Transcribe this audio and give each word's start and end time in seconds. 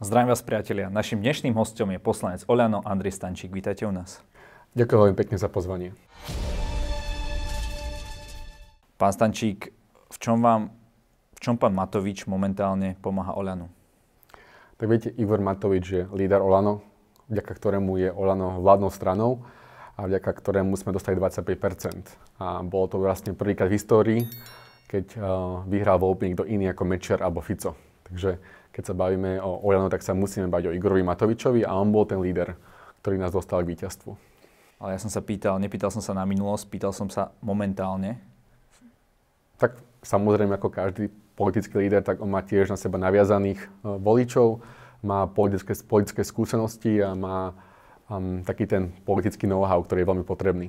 Zdravím 0.00 0.32
vás 0.32 0.40
priatelia. 0.40 0.88
Našim 0.88 1.20
dnešným 1.20 1.52
hostom 1.60 1.92
je 1.92 2.00
poslanec 2.00 2.40
Oľano 2.48 2.80
Andrej 2.88 3.20
Stančík. 3.20 3.52
Vítajte 3.52 3.84
u 3.84 3.92
nás. 3.92 4.24
Ďakujem 4.72 4.96
veľmi 4.96 5.12
pekne 5.12 5.36
za 5.36 5.52
pozvanie. 5.52 5.92
Pán 8.96 9.12
Stančík, 9.12 9.76
v 10.08 10.16
čom 10.16 10.40
vám, 10.40 10.72
v 11.36 11.40
čom 11.44 11.60
pán 11.60 11.76
Matovič 11.76 12.24
momentálne 12.24 12.96
pomáha 13.04 13.36
Oľanu? 13.36 13.68
Tak 14.80 14.88
viete, 14.88 15.12
Igor 15.20 15.44
Matovič 15.44 15.84
je 15.92 16.02
líder 16.16 16.40
Olano, 16.40 16.80
vďaka 17.28 17.52
ktorému 17.52 18.00
je 18.00 18.08
Olano 18.08 18.56
vládnou 18.64 18.88
stranou 18.88 19.44
a 20.00 20.08
vďaka 20.08 20.32
ktorému 20.32 20.80
sme 20.80 20.96
dostali 20.96 21.20
25%. 21.20 22.40
A 22.40 22.64
bolo 22.64 22.88
to 22.88 22.96
vlastne 22.96 23.36
prvýkrát 23.36 23.68
v 23.68 23.76
histórii, 23.76 24.20
keď 24.88 25.04
uh, 25.20 25.24
vyhral 25.68 26.00
voľby 26.00 26.32
niekto 26.32 26.48
iný 26.48 26.72
ako 26.72 26.88
Mečer 26.88 27.20
alebo 27.20 27.44
Fico. 27.44 27.76
Takže 28.08 28.40
keď 28.70 28.82
sa 28.90 28.94
bavíme 28.94 29.42
o 29.42 29.60
Oľano, 29.66 29.90
tak 29.90 30.06
sa 30.06 30.14
musíme 30.14 30.46
bať 30.46 30.70
o 30.70 30.74
Igorovi 30.74 31.02
Matovičovi 31.02 31.66
a 31.66 31.74
on 31.74 31.90
bol 31.90 32.06
ten 32.06 32.22
líder, 32.22 32.54
ktorý 33.02 33.18
nás 33.18 33.34
dostal 33.34 33.66
k 33.66 33.74
víťazstvu. 33.74 34.14
Ale 34.80 34.96
ja 34.96 35.00
som 35.02 35.12
sa 35.12 35.20
pýtal, 35.20 35.60
nepýtal 35.60 35.92
som 35.92 36.00
sa 36.00 36.16
na 36.16 36.24
minulosť, 36.24 36.64
pýtal 36.72 36.94
som 36.96 37.12
sa 37.12 37.36
momentálne. 37.44 38.16
Tak 39.60 39.76
samozrejme, 40.00 40.56
ako 40.56 40.72
každý 40.72 41.12
politický 41.36 41.84
líder, 41.84 42.00
tak 42.00 42.24
on 42.24 42.32
má 42.32 42.40
tiež 42.40 42.72
na 42.72 42.80
seba 42.80 42.96
naviazaných 42.96 43.60
uh, 43.60 44.00
voličov, 44.00 44.64
má 45.04 45.28
politické, 45.28 45.76
politické 45.84 46.22
skúsenosti 46.24 47.00
a 47.00 47.12
má 47.12 47.52
um, 48.08 48.40
taký 48.44 48.64
ten 48.68 48.92
politický 49.04 49.48
know-how, 49.48 49.80
ktorý 49.84 50.04
je 50.04 50.08
veľmi 50.08 50.24
potrebný. 50.24 50.68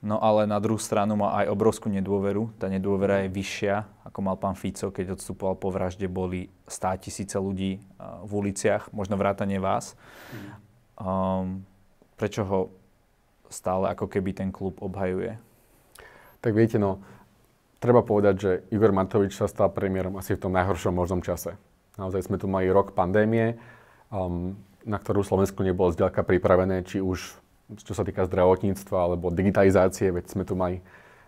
No 0.00 0.16
ale 0.16 0.48
na 0.48 0.56
druhú 0.56 0.80
stranu 0.80 1.12
má 1.12 1.36
aj 1.44 1.52
obrovskú 1.52 1.92
nedôveru. 1.92 2.48
Tá 2.56 2.72
nedôvera 2.72 3.20
je 3.24 3.36
vyššia, 3.36 3.84
ako 4.10 4.20
mal 4.26 4.34
pán 4.34 4.58
Fico, 4.58 4.90
keď 4.90 5.14
odstupoval 5.14 5.54
po 5.54 5.70
vražde, 5.70 6.10
boli 6.10 6.50
stá 6.66 6.98
tisíce 6.98 7.38
ľudí 7.38 7.78
v 8.26 8.30
uliciach, 8.30 8.90
možno 8.90 9.14
vrátane 9.14 9.62
vás. 9.62 9.94
Um, 10.98 11.62
prečo 12.18 12.42
ho 12.44 12.60
stále 13.48 13.88
ako 13.94 14.10
keby 14.10 14.34
ten 14.34 14.50
klub 14.50 14.82
obhajuje? 14.82 15.38
Tak 16.42 16.52
viete, 16.52 16.76
no, 16.76 17.00
treba 17.78 18.02
povedať, 18.02 18.34
že 18.36 18.50
Igor 18.74 18.90
Matovič 18.90 19.38
sa 19.38 19.46
stal 19.46 19.70
premiérom 19.70 20.18
asi 20.18 20.34
v 20.34 20.42
tom 20.42 20.52
najhoršom 20.52 20.92
možnom 20.92 21.22
čase. 21.22 21.54
Naozaj 21.96 22.26
sme 22.26 22.36
tu 22.36 22.50
mali 22.50 22.68
rok 22.68 22.92
pandémie, 22.92 23.56
um, 24.10 24.58
na 24.84 24.98
ktorú 24.98 25.22
Slovensku 25.22 25.62
nebolo 25.62 25.94
zďaleka 25.94 26.26
pripravené, 26.26 26.82
či 26.82 26.98
už 26.98 27.40
čo 27.70 27.94
sa 27.94 28.02
týka 28.02 28.26
zdravotníctva 28.26 28.98
alebo 28.98 29.30
digitalizácie, 29.30 30.10
veď 30.10 30.24
sme 30.26 30.42
tu 30.42 30.58
mali 30.58 30.82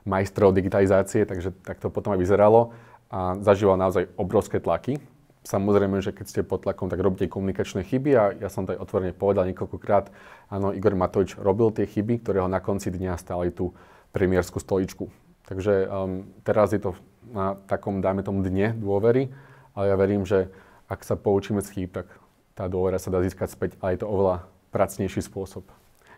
majstrov 0.04 0.54
digitalizácie, 0.54 1.26
takže 1.26 1.54
tak 1.62 1.78
to 1.78 1.88
potom 1.90 2.14
aj 2.14 2.20
vyzeralo 2.20 2.74
a 3.12 3.38
zažíval 3.38 3.78
naozaj 3.78 4.10
obrovské 4.16 4.58
tlaky. 4.58 4.98
Samozrejme, 5.42 5.98
že 5.98 6.14
keď 6.14 6.26
ste 6.30 6.46
pod 6.46 6.62
tlakom, 6.62 6.86
tak 6.86 7.02
robíte 7.02 7.26
komunikačné 7.26 7.82
chyby 7.82 8.10
a 8.14 8.24
ja 8.38 8.46
som 8.46 8.62
to 8.62 8.78
aj 8.78 8.82
otvorene 8.82 9.10
povedal 9.10 9.42
niekoľkokrát. 9.50 10.14
Áno, 10.54 10.70
Igor 10.70 10.94
Matovič 10.94 11.34
robil 11.34 11.74
tie 11.74 11.82
chyby, 11.82 12.22
ktoré 12.22 12.38
ho 12.38 12.46
na 12.46 12.62
konci 12.62 12.94
dňa 12.94 13.18
stáli 13.18 13.50
tú 13.50 13.74
premiérskú 14.14 14.62
stoličku. 14.62 15.10
Takže 15.50 15.90
um, 15.90 16.30
teraz 16.46 16.70
je 16.70 16.78
to 16.78 16.94
na 17.34 17.58
takom, 17.66 17.98
dajme 17.98 18.22
tomu, 18.22 18.46
dne 18.46 18.70
dôvery, 18.78 19.34
ale 19.74 19.84
ja 19.90 19.96
verím, 19.98 20.22
že 20.22 20.46
ak 20.86 21.02
sa 21.02 21.18
poučíme 21.18 21.58
z 21.58 21.68
chýb, 21.74 21.90
tak 21.90 22.06
tá 22.54 22.70
dôvera 22.70 23.02
sa 23.02 23.10
dá 23.10 23.18
získať 23.18 23.50
späť 23.50 23.70
a 23.82 23.90
je 23.90 23.98
to 23.98 24.06
oveľa 24.06 24.46
pracnejší 24.70 25.26
spôsob 25.26 25.66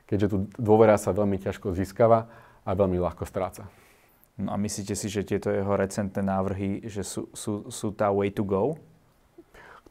keďže 0.07 0.31
tu 0.31 0.37
dôvera 0.61 0.97
sa 1.01 1.17
veľmi 1.17 1.41
ťažko 1.41 1.73
získava 1.77 2.29
a 2.65 2.71
veľmi 2.73 2.97
ľahko 2.97 3.29
stráca. 3.29 3.69
No 4.35 4.51
a 4.51 4.57
myslíte 4.59 4.99
si, 4.99 5.07
že 5.07 5.23
tieto 5.23 5.53
jeho 5.53 5.79
recentné 5.79 6.19
návrhy, 6.19 6.83
že 6.91 7.07
sú, 7.07 7.31
sú, 7.31 7.71
sú 7.71 7.95
tá 7.95 8.11
way 8.11 8.35
to 8.35 8.43
go? 8.43 8.75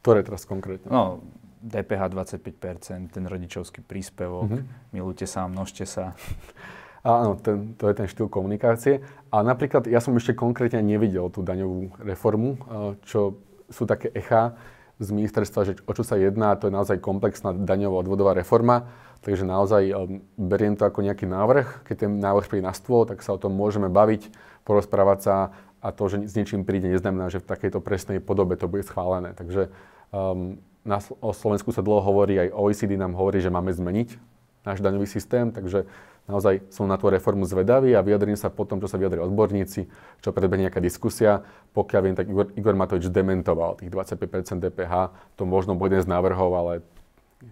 Ktoré 0.03 0.19
teraz 0.19 0.43
konkrétne? 0.43 0.91
No, 0.91 1.23
DPH 1.63 2.11
25%, 2.11 3.15
ten 3.15 3.23
rodičovský 3.23 3.79
príspevok, 3.87 4.51
mm-hmm. 4.51 4.91
milujte 4.91 5.23
sa, 5.23 5.47
množte 5.47 5.87
sa. 5.87 6.11
Áno, 7.07 7.39
ten, 7.39 7.75
to 7.79 7.87
je 7.87 7.95
ten 7.95 8.07
štýl 8.07 8.27
komunikácie. 8.27 8.99
A 9.31 9.43
napríklad 9.43 9.87
ja 9.87 10.03
som 10.03 10.15
ešte 10.15 10.35
konkrétne 10.35 10.83
nevidel 10.83 11.27
tú 11.31 11.43
daňovú 11.43 11.99
reformu, 12.03 12.59
čo 13.03 13.39
sú 13.67 13.83
také 13.83 14.11
echa 14.15 14.55
z 15.03 15.11
ministerstva, 15.11 15.67
že 15.67 15.73
o 15.83 15.91
čo 15.91 16.03
sa 16.07 16.15
jedná, 16.15 16.55
to 16.55 16.71
je 16.71 16.75
naozaj 16.75 17.03
komplexná 17.03 17.51
daňová 17.51 18.07
odvodová 18.07 18.31
reforma. 18.31 18.87
Takže 19.23 19.47
naozaj 19.47 19.83
um, 19.95 20.19
beriem 20.35 20.75
to 20.75 20.83
ako 20.83 20.99
nejaký 20.99 21.23
návrh. 21.23 21.87
Keď 21.87 21.95
ten 21.95 22.11
návrh 22.19 22.51
príde 22.51 22.67
na 22.67 22.75
stôl, 22.75 23.07
tak 23.07 23.23
sa 23.23 23.31
o 23.31 23.39
tom 23.39 23.55
môžeme 23.55 23.87
baviť, 23.87 24.27
porozprávať 24.67 25.19
sa 25.23 25.35
a 25.79 25.91
to, 25.95 26.11
že 26.11 26.27
s 26.27 26.35
niečím 26.35 26.67
príde, 26.67 26.91
neznamená, 26.91 27.31
že 27.31 27.39
v 27.39 27.47
takejto 27.47 27.79
presnej 27.79 28.19
podobe 28.19 28.59
to 28.59 28.67
bude 28.67 28.83
schválené. 28.83 29.31
Takže 29.35 29.71
um, 30.11 30.59
na, 30.83 30.99
o 31.23 31.31
Slovensku 31.31 31.71
sa 31.71 31.79
dlho 31.79 32.03
hovorí, 32.03 32.35
aj 32.35 32.55
OECD 32.55 32.99
nám 32.99 33.15
hovorí, 33.15 33.39
že 33.39 33.51
máme 33.51 33.71
zmeniť 33.71 34.19
náš 34.63 34.79
daňový 34.79 35.07
systém, 35.07 35.51
takže 35.51 35.83
naozaj 36.23 36.63
som 36.71 36.87
na 36.87 36.95
tú 36.95 37.11
reformu 37.11 37.43
zvedavý 37.43 37.95
a 37.95 38.03
vyjadrím 38.03 38.39
sa 38.39 38.47
potom, 38.47 38.79
čo 38.79 38.87
sa 38.87 38.95
vyjadri 38.95 39.19
odborníci, 39.19 39.91
čo 40.23 40.29
predbehne 40.31 40.71
nejaká 40.71 40.79
diskusia. 40.79 41.43
Pokiaľ 41.75 42.01
viem, 42.03 42.15
tak 42.15 42.31
Igor, 42.31 42.47
Igor 42.55 42.75
Matovič 42.79 43.11
dementoval 43.11 43.79
tých 43.79 43.91
25% 43.91 44.63
DPH. 44.63 45.11
To 45.35 45.43
možno 45.43 45.75
bol 45.75 45.91
jeden 45.91 45.99
z 45.99 46.07
návrhov, 46.07 46.51
ale 46.55 46.73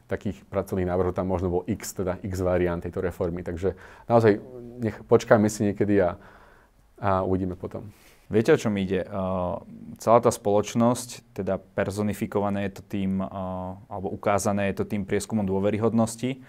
takých 0.08 0.44
pracovných 0.48 0.90
návrhov 0.90 1.16
tam 1.16 1.28
možno 1.28 1.52
bol 1.52 1.64
x, 1.68 1.96
teda 1.98 2.20
x 2.22 2.40
variant 2.42 2.82
tejto 2.84 3.02
reformy. 3.02 3.44
Takže 3.44 3.76
naozaj 4.08 4.40
nech, 4.82 4.98
počkajme 5.06 5.48
si 5.48 5.72
niekedy 5.72 6.02
a, 6.02 6.18
a 6.98 7.22
uvidíme 7.22 7.54
potom. 7.56 7.90
Viete, 8.32 8.56
o 8.56 8.62
čom 8.62 8.72
ide? 8.80 9.04
Uh, 9.12 9.60
celá 10.00 10.24
tá 10.24 10.32
spoločnosť, 10.32 11.36
teda 11.36 11.60
personifikované 11.60 12.72
je 12.72 12.80
to 12.80 12.84
tým, 12.88 13.20
uh, 13.20 13.76
alebo 13.92 14.08
ukázané 14.08 14.72
je 14.72 14.80
to 14.80 14.86
tým 14.88 15.04
prieskumom 15.04 15.44
dôveryhodnosti, 15.44 16.40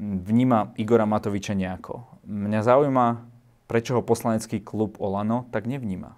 vníma 0.00 0.72
Igora 0.80 1.04
Matoviča 1.04 1.52
nejako. 1.52 2.08
Mňa 2.24 2.60
zaujíma, 2.64 3.20
prečo 3.68 4.00
ho 4.00 4.02
poslanecký 4.02 4.64
klub 4.64 4.96
Olano 4.96 5.44
tak 5.52 5.68
nevníma. 5.68 6.16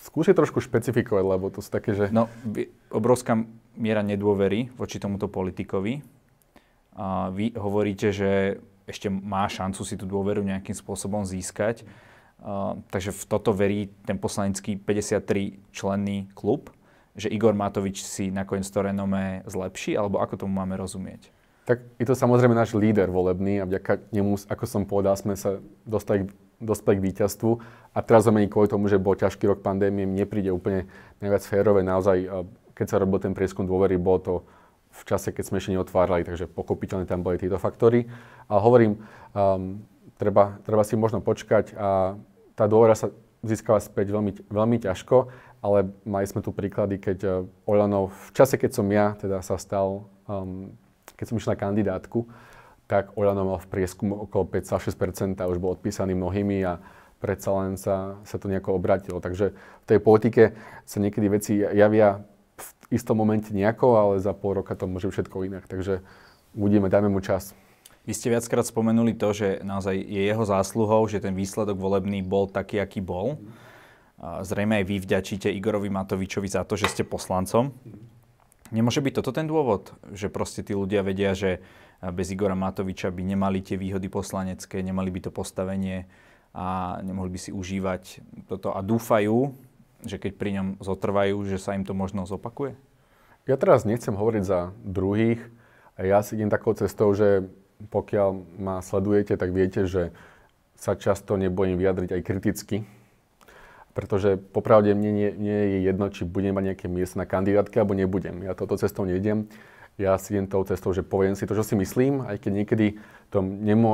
Skúsi 0.00 0.32
trošku 0.32 0.64
špecifikovať, 0.64 1.24
lebo 1.28 1.52
to 1.52 1.60
sú 1.60 1.68
také, 1.68 1.92
že... 1.92 2.08
No, 2.08 2.32
obrovská 2.90 3.38
miera 3.78 4.02
nedôvery 4.02 4.68
voči 4.74 4.98
tomuto 4.98 5.30
politikovi. 5.30 6.02
A 6.98 7.30
vy 7.30 7.54
hovoríte, 7.54 8.10
že 8.10 8.58
ešte 8.84 9.06
má 9.06 9.46
šancu 9.46 9.86
si 9.86 9.94
tú 9.94 10.04
dôveru 10.04 10.42
nejakým 10.42 10.74
spôsobom 10.74 11.22
získať. 11.22 11.86
Uh, 12.40 12.80
takže 12.90 13.14
v 13.14 13.22
toto 13.28 13.54
verí 13.54 13.92
ten 14.02 14.16
poslanecký 14.18 14.80
53 14.80 15.60
členný 15.70 16.26
klub, 16.34 16.72
že 17.14 17.28
Igor 17.30 17.52
Matovič 17.52 18.02
si 18.02 18.32
nakoniec 18.32 18.66
to 18.66 18.80
renomé 18.80 19.44
zlepší, 19.44 19.94
alebo 19.94 20.18
ako 20.18 20.46
tomu 20.46 20.56
máme 20.56 20.74
rozumieť? 20.80 21.30
Tak 21.68 21.84
je 22.00 22.06
to 22.08 22.16
samozrejme 22.16 22.56
náš 22.56 22.72
líder 22.74 23.12
volebný 23.12 23.62
a 23.62 23.68
vďaka 23.68 24.10
nemu, 24.10 24.40
ako 24.48 24.64
som 24.66 24.82
povedal, 24.88 25.14
sme 25.14 25.36
sa 25.36 25.60
dostali 25.84 26.26
dospeli 26.60 27.00
k 27.00 27.04
víťazstvu. 27.10 27.50
A 27.96 27.98
teraz 28.04 28.28
zomení 28.28 28.46
kvôli 28.46 28.68
tomu, 28.68 28.86
že 28.86 29.00
bol 29.00 29.16
ťažký 29.16 29.48
rok 29.48 29.64
pandémie, 29.64 30.04
mne 30.06 30.28
príde 30.28 30.52
úplne 30.52 30.86
najviac 31.18 31.42
férové. 31.42 31.80
Naozaj, 31.82 32.28
keď 32.80 32.86
sa 32.88 32.96
robil 32.96 33.20
ten 33.20 33.36
prieskum 33.36 33.68
dôvery, 33.68 34.00
bolo 34.00 34.18
to 34.24 34.34
v 34.90 35.02
čase, 35.04 35.36
keď 35.36 35.44
sme 35.44 35.60
ešte 35.60 35.76
neotvárali, 35.76 36.24
takže 36.24 36.48
pokopiteľne 36.48 37.04
tam 37.04 37.20
boli 37.20 37.36
tieto 37.36 37.60
faktory. 37.60 38.08
Ale 38.48 38.60
hovorím, 38.64 39.04
um, 39.36 39.84
treba, 40.16 40.56
treba 40.64 40.80
si 40.80 40.96
možno 40.96 41.20
počkať 41.20 41.76
a 41.76 42.16
tá 42.56 42.64
dôvera 42.64 42.96
sa 42.96 43.12
získala 43.44 43.84
späť 43.84 44.16
veľmi, 44.16 44.48
veľmi 44.48 44.76
ťažko, 44.80 45.28
ale 45.60 45.92
mali 46.08 46.24
sme 46.24 46.40
tu 46.40 46.56
príklady, 46.56 46.96
keď 46.96 47.18
uh, 47.22 47.32
Oľanov 47.68 48.16
v 48.16 48.28
čase, 48.32 48.56
keď 48.56 48.70
som 48.72 48.88
ja 48.88 49.12
teda 49.20 49.44
sa 49.44 49.60
stal, 49.60 50.08
um, 50.24 50.72
keď 51.20 51.24
som 51.28 51.36
išiel 51.36 51.52
na 51.52 51.60
kandidátku, 51.60 52.24
tak 52.88 53.14
Oľano 53.14 53.44
mal 53.44 53.58
v 53.60 53.70
prieskumu 53.70 54.24
okolo 54.24 54.48
5,6%, 54.50 55.38
už 55.38 55.60
bol 55.62 55.76
odpísaný 55.76 56.16
mnohými 56.18 56.64
a 56.66 56.82
predsa 57.22 57.52
len 57.54 57.78
sa, 57.78 58.18
sa 58.26 58.40
to 58.40 58.50
nejako 58.50 58.74
obratilo. 58.74 59.22
Takže 59.22 59.54
v 59.54 59.84
tej 59.86 59.98
politike 60.02 60.42
sa 60.88 60.98
niekedy 60.98 61.26
veci 61.30 61.52
javia 61.60 62.24
istom 62.90 63.16
momente 63.16 63.54
nejako, 63.54 63.96
ale 63.96 64.14
za 64.18 64.34
pol 64.34 64.60
roka 64.60 64.74
to 64.74 64.90
môže 64.90 65.08
všetko 65.08 65.46
inak. 65.46 65.64
Takže 65.70 66.02
uvidíme, 66.58 66.90
dajme 66.90 67.08
mu 67.08 67.22
čas. 67.22 67.54
Vy 68.04 68.12
ste 68.16 68.34
viackrát 68.34 68.66
spomenuli 68.66 69.14
to, 69.14 69.30
že 69.30 69.62
naozaj 69.62 69.94
je 69.94 70.22
jeho 70.26 70.42
zásluhou, 70.42 71.06
že 71.06 71.22
ten 71.22 71.36
výsledok 71.36 71.78
volebný 71.78 72.26
bol 72.26 72.50
taký, 72.50 72.82
aký 72.82 72.98
bol. 72.98 73.38
Zrejme 74.20 74.82
aj 74.82 74.84
vy 74.84 74.96
vďačíte 75.00 75.48
Igorovi 75.48 75.88
Matovičovi 75.88 76.48
za 76.50 76.66
to, 76.66 76.74
že 76.74 76.90
ste 76.90 77.02
poslancom. 77.06 77.72
Nemôže 78.74 79.02
byť 79.02 79.14
toto 79.20 79.30
ten 79.30 79.46
dôvod, 79.46 79.94
že 80.10 80.30
proste 80.32 80.66
tí 80.66 80.74
ľudia 80.74 81.06
vedia, 81.06 81.34
že 81.34 81.62
bez 82.00 82.32
Igora 82.32 82.56
Matoviča 82.56 83.12
by 83.12 83.22
nemali 83.22 83.60
tie 83.60 83.76
výhody 83.76 84.08
poslanecké, 84.08 84.80
nemali 84.80 85.12
by 85.12 85.28
to 85.28 85.30
postavenie 85.30 86.08
a 86.56 86.98
nemohli 87.04 87.30
by 87.36 87.40
si 87.40 87.50
užívať 87.52 88.24
toto 88.48 88.72
a 88.72 88.80
dúfajú, 88.80 89.52
že 90.04 90.16
keď 90.16 90.32
pri 90.36 90.50
ňom 90.60 90.66
zotrvajú, 90.80 91.36
že 91.48 91.60
sa 91.60 91.76
im 91.76 91.84
to 91.84 91.92
možno 91.92 92.24
zopakuje? 92.24 92.76
Ja 93.48 93.56
teraz 93.56 93.88
nechcem 93.88 94.14
hovoriť 94.14 94.42
za 94.44 94.70
druhých. 94.84 95.40
Ja 95.96 96.20
si 96.20 96.36
idem 96.36 96.52
takou 96.52 96.72
cestou, 96.76 97.12
že 97.16 97.48
pokiaľ 97.88 98.60
ma 98.60 98.84
sledujete, 98.84 99.36
tak 99.40 99.56
viete, 99.56 99.88
že 99.88 100.12
sa 100.76 100.96
často 100.96 101.36
nebojím 101.36 101.76
vyjadriť 101.80 102.10
aj 102.16 102.22
kriticky. 102.24 102.76
Pretože 103.92 104.38
popravde 104.38 104.94
mne 104.94 105.10
nie, 105.12 105.30
nie 105.34 105.60
je 105.76 105.78
jedno, 105.88 106.06
či 106.08 106.24
budem 106.24 106.56
mať 106.56 106.72
nejaké 106.72 106.86
miesto 106.88 107.20
na 107.20 107.26
kandidátke, 107.28 107.80
alebo 107.80 107.96
nebudem. 107.96 108.44
Ja 108.46 108.56
toto 108.56 108.78
cestou 108.80 109.04
nejdem. 109.04 109.50
Ja 110.00 110.16
si 110.16 110.32
idem 110.32 110.48
tou 110.48 110.64
cestou, 110.64 110.96
že 110.96 111.04
poviem 111.04 111.36
si 111.36 111.44
to, 111.44 111.52
čo 111.52 111.60
si 111.60 111.76
myslím, 111.76 112.24
aj 112.24 112.40
keď 112.40 112.52
niekedy 112.64 112.86
to 113.28 113.44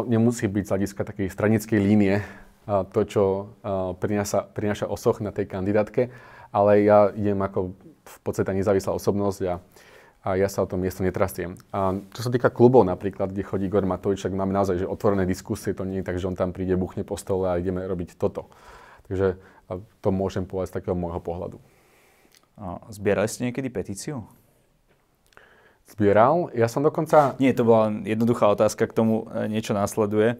nemusí 0.06 0.46
byť 0.46 0.62
z 0.62 0.70
hľadiska 0.70 1.02
takej 1.02 1.26
stranickej 1.32 1.78
línie 1.82 2.22
to, 2.66 3.00
čo 3.06 3.24
prináša, 4.02 4.50
prináša 4.50 4.90
osoch 4.90 5.22
na 5.22 5.30
tej 5.30 5.46
kandidátke, 5.46 6.10
ale 6.50 6.82
ja 6.82 7.14
idem 7.14 7.38
ako 7.38 7.78
v 8.06 8.18
podstate 8.26 8.50
nezávislá 8.54 8.90
osobnosť 8.94 9.40
a, 9.46 9.54
a 10.26 10.28
ja 10.34 10.50
sa 10.50 10.66
o 10.66 10.70
tom 10.70 10.82
miesto 10.82 11.06
netrastiem. 11.06 11.54
A 11.70 11.94
čo 12.10 12.26
sa 12.26 12.30
týka 12.30 12.50
klubov 12.50 12.82
napríklad, 12.82 13.30
kde 13.30 13.46
chodí 13.46 13.70
Igor 13.70 13.86
Matovič, 13.86 14.22
tak 14.22 14.34
máme 14.34 14.50
naozaj 14.50 14.82
že 14.82 14.86
otvorené 14.86 15.26
diskusie, 15.26 15.74
to 15.74 15.86
nie 15.86 16.02
je 16.02 16.06
tak, 16.06 16.18
že 16.18 16.26
on 16.26 16.34
tam 16.34 16.50
príde, 16.50 16.74
buchne 16.74 17.06
po 17.06 17.14
stole 17.14 17.46
a 17.46 17.58
ideme 17.58 17.86
robiť 17.86 18.18
toto. 18.18 18.50
Takže 19.06 19.38
to 20.02 20.08
môžem 20.10 20.46
povedať 20.46 20.74
z 20.74 20.76
takého 20.82 20.98
môjho 20.98 21.22
pohľadu. 21.22 21.58
Zbierali 22.90 23.30
ste 23.30 23.50
niekedy 23.50 23.70
petíciu? 23.70 24.26
Zbieral. 25.86 26.50
Ja 26.50 26.66
som 26.66 26.82
dokonca... 26.82 27.38
Nie, 27.38 27.54
to 27.54 27.62
bola 27.62 27.94
jednoduchá 28.02 28.50
otázka, 28.50 28.90
k 28.90 28.96
tomu 28.96 29.30
e, 29.30 29.46
niečo 29.46 29.70
následuje 29.70 30.34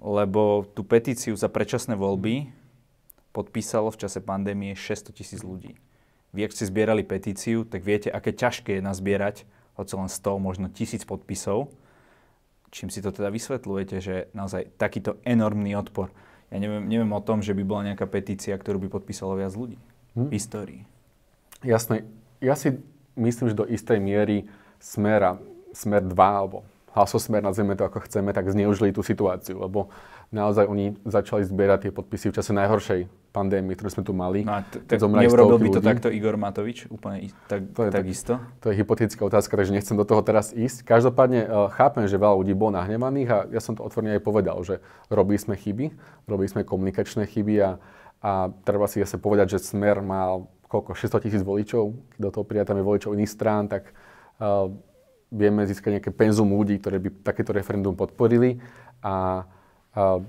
lebo 0.00 0.64
tú 0.72 0.80
petíciu 0.82 1.36
za 1.36 1.52
predčasné 1.52 1.94
voľby 1.94 2.48
podpísalo 3.30 3.92
v 3.92 4.00
čase 4.00 4.18
pandémie 4.24 4.72
600 4.74 5.12
tisíc 5.14 5.40
ľudí. 5.44 5.76
Vy, 6.32 6.46
ak 6.46 6.54
ste 6.54 6.66
zbierali 6.66 7.04
petíciu, 7.04 7.68
tak 7.68 7.84
viete, 7.84 8.08
aké 8.10 8.32
ťažké 8.32 8.78
je 8.78 8.82
nazbierať 8.82 9.36
hoci 9.78 9.94
len 9.96 10.10
100, 10.10 10.38
možno 10.40 10.66
tisíc 10.70 11.02
podpisov. 11.04 11.70
Čím 12.70 12.88
si 12.88 13.02
to 13.02 13.10
teda 13.10 13.34
vysvetľujete, 13.34 13.96
že 13.98 14.14
naozaj 14.30 14.78
takýto 14.78 15.18
enormný 15.26 15.74
odpor. 15.74 16.14
Ja 16.50 16.58
neviem, 16.58 16.86
neviem 16.86 17.10
o 17.10 17.22
tom, 17.22 17.42
že 17.42 17.54
by 17.54 17.62
bola 17.66 17.86
nejaká 17.92 18.06
petícia, 18.06 18.54
ktorú 18.54 18.82
by 18.86 18.88
podpísalo 18.90 19.38
viac 19.38 19.54
ľudí 19.54 19.78
hm? 20.14 20.30
v 20.30 20.32
histórii. 20.34 20.82
Jasné. 21.66 22.06
Ja 22.38 22.54
si 22.56 22.78
myslím, 23.18 23.52
že 23.52 23.58
do 23.58 23.66
istej 23.66 23.98
miery 23.98 24.46
Smer, 24.80 25.38
Smer 25.74 26.02
2 26.02 26.14
alebo 26.16 26.64
hlasosmer, 26.94 27.38
nazveme 27.42 27.78
to 27.78 27.86
ako 27.86 28.02
chceme, 28.06 28.34
tak 28.34 28.50
zneužili 28.50 28.90
tú 28.90 29.06
situáciu, 29.06 29.62
lebo 29.62 29.94
naozaj 30.34 30.66
oni 30.66 30.98
začali 31.06 31.46
zbierať 31.46 31.88
tie 31.88 31.92
podpisy 31.94 32.30
v 32.30 32.36
čase 32.38 32.50
najhoršej 32.50 33.06
pandémie, 33.30 33.78
ktorú 33.78 33.90
sme 33.94 34.02
tu 34.02 34.10
mali. 34.10 34.42
No 34.42 34.58
a 34.58 34.66
t- 34.66 34.82
neurobil 34.98 35.58
by 35.58 35.68
to 35.70 35.80
ľudí. 35.82 35.86
takto 35.86 36.08
Igor 36.10 36.34
Matovič? 36.34 36.90
Úplne 36.90 37.30
tak, 37.46 37.70
to 37.70 37.86
je, 37.86 37.90
takisto? 37.94 38.42
To 38.62 38.74
je 38.74 38.74
hypotetická 38.82 39.22
otázka, 39.22 39.54
takže 39.54 39.70
nechcem 39.70 39.94
do 39.94 40.02
toho 40.02 40.22
teraz 40.26 40.50
ísť. 40.50 40.82
Každopádne 40.82 41.46
uh, 41.46 41.70
chápem, 41.70 42.10
že 42.10 42.18
veľa 42.18 42.34
ľudí 42.42 42.54
bolo 42.58 42.74
nahnevaných 42.74 43.28
a 43.30 43.38
ja 43.54 43.60
som 43.62 43.78
to 43.78 43.86
otvorene 43.86 44.18
aj 44.18 44.22
povedal, 44.26 44.58
že 44.66 44.82
robili 45.06 45.38
sme 45.38 45.54
chyby, 45.54 45.94
robili 46.26 46.48
sme 46.50 46.66
komunikačné 46.66 47.30
chyby 47.30 47.54
a, 47.62 47.70
a 48.18 48.50
treba 48.66 48.90
si 48.90 48.98
zase 48.98 49.14
povedať, 49.14 49.54
že 49.54 49.62
Smer 49.62 50.02
mal 50.02 50.50
koľko, 50.70 50.94
600 50.94 51.26
tisíc 51.26 51.42
voličov, 51.42 51.90
keď 52.14 52.20
do 52.22 52.30
toho 52.30 52.44
prijatame 52.46 52.82
voličov 52.86 53.18
iných 53.18 53.30
strán, 53.30 53.66
tak 53.66 53.90
uh, 54.38 54.70
vieme 55.30 55.62
získať 55.64 55.98
nejaké 55.98 56.10
penzum 56.10 56.50
ľudí, 56.50 56.82
ktoré 56.82 56.98
by 56.98 57.22
takéto 57.22 57.54
referendum 57.54 57.94
podporili 57.94 58.58
a, 59.00 59.46
a 59.94 60.20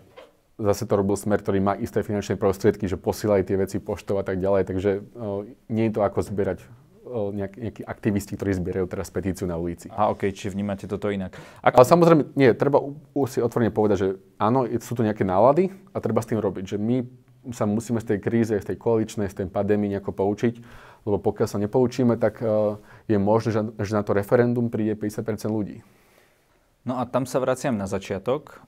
zase 0.62 0.86
to 0.86 0.94
robil 0.94 1.18
smer, 1.18 1.42
ktorý 1.42 1.60
má 1.60 1.74
isté 1.76 2.06
finančné 2.06 2.38
prostriedky, 2.38 2.86
že 2.86 3.02
posielajú 3.02 3.42
tie 3.44 3.58
veci 3.58 3.78
poštou 3.82 4.22
a 4.22 4.24
tak 4.24 4.38
ďalej, 4.38 4.70
takže 4.70 4.92
o, 5.18 5.50
nie 5.74 5.90
je 5.90 5.94
to 5.98 6.02
ako 6.06 6.22
zbierať 6.22 6.62
o, 7.02 7.34
nejak, 7.34 7.54
nejakí 7.58 7.82
aktivisti, 7.82 8.38
ktorí 8.38 8.54
zbierajú 8.54 8.86
teraz 8.86 9.10
petíciu 9.10 9.50
na 9.50 9.58
ulici. 9.58 9.90
A 9.90 10.14
OK, 10.14 10.30
či 10.30 10.54
vnímate 10.54 10.86
toto 10.86 11.10
inak. 11.10 11.34
Ako... 11.66 11.82
Ale 11.82 11.86
samozrejme, 11.90 12.22
nie, 12.38 12.54
treba 12.54 12.78
si 13.26 13.42
otvorene 13.42 13.74
povedať, 13.74 13.98
že 13.98 14.10
áno, 14.38 14.70
sú 14.80 14.94
tu 14.94 15.02
nejaké 15.02 15.26
nálady 15.26 15.74
a 15.92 15.98
treba 15.98 16.22
s 16.22 16.30
tým 16.30 16.38
robiť, 16.38 16.78
že 16.78 16.78
my 16.78 17.02
sa 17.50 17.66
musíme 17.66 17.98
z 17.98 18.16
tej 18.16 18.20
kríze, 18.22 18.54
z 18.54 18.66
tej 18.66 18.78
koaličnej, 18.78 19.26
z 19.26 19.42
tej 19.42 19.48
pandémie 19.50 19.90
nejako 19.90 20.14
poučiť, 20.14 20.62
lebo 21.06 21.18
pokiaľ 21.18 21.48
sa 21.50 21.58
nepoučíme, 21.58 22.18
tak 22.18 22.42
uh, 22.46 22.78
je 23.10 23.18
možné, 23.18 23.50
že, 23.54 23.62
že 23.82 23.98
na 23.98 24.06
to 24.06 24.14
referendum 24.14 24.70
príde 24.70 24.94
50% 24.94 25.50
ľudí. 25.50 25.82
No 26.86 26.98
a 26.98 27.06
tam 27.06 27.30
sa 27.30 27.38
vraciam 27.38 27.78
na 27.78 27.86
začiatok, 27.86 28.62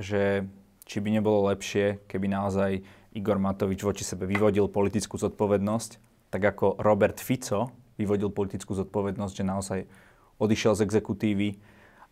že 0.00 0.48
či 0.84 1.00
by 1.00 1.08
nebolo 1.12 1.48
lepšie, 1.52 2.04
keby 2.08 2.28
naozaj 2.28 2.84
Igor 3.16 3.40
Matovič 3.40 3.80
voči 3.80 4.04
sebe 4.04 4.28
vyvodil 4.28 4.68
politickú 4.68 5.16
zodpovednosť, 5.16 5.90
tak 6.32 6.42
ako 6.42 6.82
Robert 6.82 7.20
Fico 7.20 7.72
vyvodil 7.94 8.28
politickú 8.28 8.74
zodpovednosť, 8.74 9.34
že 9.38 9.44
naozaj 9.44 9.80
odišiel 10.42 10.74
z 10.74 10.84
exekutívy 10.84 11.48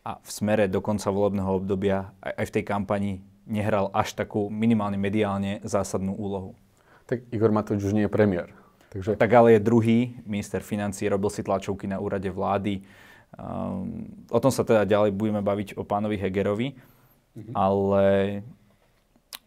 a 0.06 0.18
v 0.18 0.30
smere 0.30 0.70
do 0.70 0.78
konca 0.78 1.10
volebného 1.10 1.58
obdobia 1.58 2.14
aj 2.22 2.46
v 2.48 2.54
tej 2.54 2.64
kampani 2.64 3.12
nehral 3.46 3.90
až 3.90 4.14
takú 4.14 4.46
minimálne 4.46 4.94
mediálne 4.94 5.58
zásadnú 5.66 6.14
úlohu. 6.14 6.54
Tak 7.10 7.26
Igor 7.34 7.50
Matovič 7.50 7.82
už 7.82 7.94
nie 7.98 8.06
je 8.06 8.12
premiér. 8.12 8.61
Takže... 8.92 9.16
Tak 9.16 9.32
ale 9.32 9.56
je 9.56 9.60
druhý 9.64 9.98
minister 10.28 10.60
financí, 10.60 11.08
robil 11.08 11.32
si 11.32 11.40
tlačovky 11.40 11.88
na 11.88 11.96
úrade 11.96 12.28
vlády. 12.28 12.84
Um, 13.32 14.04
o 14.28 14.36
tom 14.36 14.52
sa 14.52 14.68
teda 14.68 14.84
ďalej 14.84 15.16
budeme 15.16 15.40
baviť 15.40 15.80
o 15.80 15.82
pánovi 15.88 16.20
Hegerovi, 16.20 16.76
mm-hmm. 16.76 17.56
ale 17.56 18.04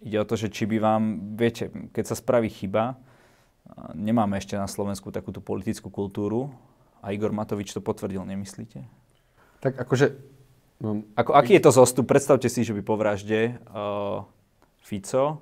ide 0.02 0.18
o 0.18 0.26
to, 0.26 0.34
že 0.34 0.50
či 0.50 0.66
by 0.66 0.82
vám, 0.82 1.02
viete, 1.38 1.70
keď 1.94 2.04
sa 2.10 2.16
spraví 2.18 2.50
chyba, 2.50 2.98
nemáme 3.94 4.38
ešte 4.42 4.58
na 4.58 4.66
Slovensku 4.66 5.14
takúto 5.14 5.42
politickú 5.42 5.94
kultúru 5.94 6.50
a 7.06 7.14
Igor 7.14 7.30
Matovič 7.30 7.70
to 7.70 7.82
potvrdil, 7.86 8.26
nemyslíte? 8.26 8.82
Tak 9.62 9.78
akože... 9.78 10.18
No, 10.82 11.06
Ako, 11.16 11.38
aký 11.38 11.56
je 11.56 11.64
to 11.64 11.72
zostup? 11.72 12.10
Predstavte 12.10 12.50
si, 12.52 12.66
že 12.66 12.76
by 12.76 12.82
po 12.84 13.00
vražde 13.00 13.62
uh, 13.72 14.28
Fico 14.84 15.40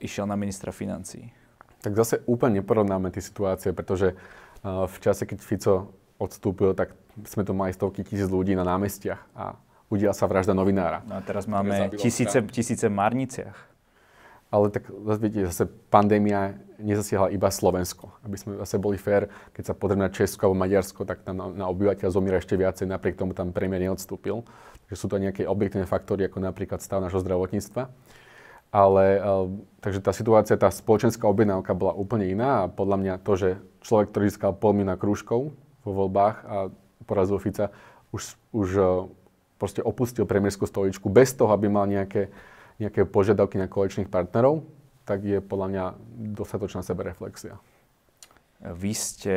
išiel 0.00 0.24
na 0.24 0.38
ministra 0.38 0.72
financí. 0.72 1.41
Tak 1.82 1.98
zase 1.98 2.22
úplne 2.30 2.62
neporovnáme 2.62 3.10
tie 3.10 3.20
situácie, 3.20 3.74
pretože 3.74 4.14
uh, 4.14 4.86
v 4.86 4.96
čase, 5.02 5.26
keď 5.26 5.38
Fico 5.42 5.74
odstúpil, 6.22 6.78
tak 6.78 6.94
sme 7.26 7.42
tu 7.42 7.52
mali 7.52 7.74
stovky 7.74 8.06
tisíc 8.06 8.30
ľudí 8.30 8.54
na 8.54 8.62
námestiach 8.62 9.20
a 9.34 9.58
udiala 9.90 10.14
sa 10.16 10.30
vražda 10.30 10.54
novinára. 10.54 11.02
No 11.04 11.18
a 11.18 11.20
teraz 11.20 11.50
máme 11.50 11.90
tisíce, 11.98 12.38
tisíce 12.48 12.86
v 12.86 12.94
Marniciach. 12.94 13.58
Ale 14.52 14.68
tak 14.68 14.84
viete, 15.16 15.48
zase 15.48 15.64
pandémia 15.88 16.60
nezasiahla 16.76 17.32
iba 17.32 17.48
Slovensko. 17.48 18.12
Aby 18.20 18.36
sme 18.36 18.52
zase 18.60 18.76
boli 18.76 19.00
fér, 19.00 19.32
keď 19.56 19.72
sa 19.72 19.74
pozrieme 19.76 20.04
na 20.04 20.12
Česko 20.12 20.44
alebo 20.44 20.60
Maďarsko, 20.60 21.08
tak 21.08 21.24
tam 21.24 21.40
na, 21.40 21.46
na 21.48 21.66
obyvateľ 21.72 22.12
zomiera 22.12 22.36
ešte 22.36 22.60
viacej, 22.60 22.84
napriek 22.84 23.16
tomu 23.16 23.32
tam 23.32 23.48
premiér 23.48 23.88
neodstúpil. 23.88 24.44
Takže 24.84 24.96
sú 25.00 25.08
to 25.08 25.16
nejaké 25.16 25.48
objektívne 25.48 25.88
faktory, 25.88 26.28
ako 26.28 26.44
napríklad 26.44 26.84
stav 26.84 27.00
nášho 27.00 27.24
zdravotníctva. 27.24 27.88
Ale 28.72 29.20
takže 29.84 30.00
tá 30.00 30.16
situácia, 30.16 30.56
tá 30.56 30.72
spoločenská 30.72 31.28
objednávka 31.28 31.76
bola 31.76 31.92
úplne 31.92 32.32
iná 32.32 32.64
a 32.64 32.70
podľa 32.72 32.96
mňa 33.04 33.14
to, 33.20 33.32
že 33.36 33.48
človek, 33.84 34.08
ktorý 34.08 34.24
získal 34.32 34.56
pol 34.56 34.72
milióna 34.72 34.96
krúžkov 34.96 35.52
vo 35.84 35.92
voľbách 35.92 36.36
a 36.48 36.56
porazil 37.04 37.36
Fica, 37.36 37.68
už, 38.16 38.32
už 38.56 38.68
proste 39.60 39.84
opustil 39.84 40.24
premiérskú 40.24 40.64
stoličku 40.64 41.12
bez 41.12 41.36
toho, 41.36 41.52
aby 41.52 41.68
mal 41.68 41.84
nejaké, 41.84 42.32
nejaké 42.80 43.04
požiadavky 43.04 43.60
na 43.60 43.68
koaličných 43.68 44.08
partnerov, 44.08 44.64
tak 45.04 45.20
je 45.20 45.44
podľa 45.44 45.66
mňa 45.68 45.84
dostatočná 46.32 46.80
sebereflexia. 46.80 47.60
Vy 48.62 48.92
ste 48.96 49.34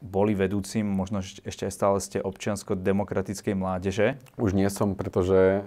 boli 0.00 0.32
vedúcim, 0.32 0.82
možno 0.82 1.20
ešte 1.20 1.68
aj 1.68 1.72
stále 1.72 1.98
ste 2.00 2.18
občiansko-demokratickej 2.24 3.54
mládeže? 3.54 4.16
Už 4.40 4.56
nie 4.56 4.66
som, 4.72 4.96
pretože 4.96 5.60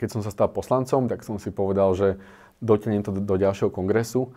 keď 0.00 0.08
som 0.08 0.20
sa 0.24 0.32
stal 0.32 0.48
poslancom, 0.48 1.06
tak 1.06 1.22
som 1.22 1.36
si 1.36 1.52
povedal, 1.52 1.92
že 1.92 2.16
dotiahnem 2.64 3.04
to 3.04 3.12
do, 3.12 3.20
do 3.20 3.36
ďalšieho 3.36 3.68
kongresu, 3.68 4.32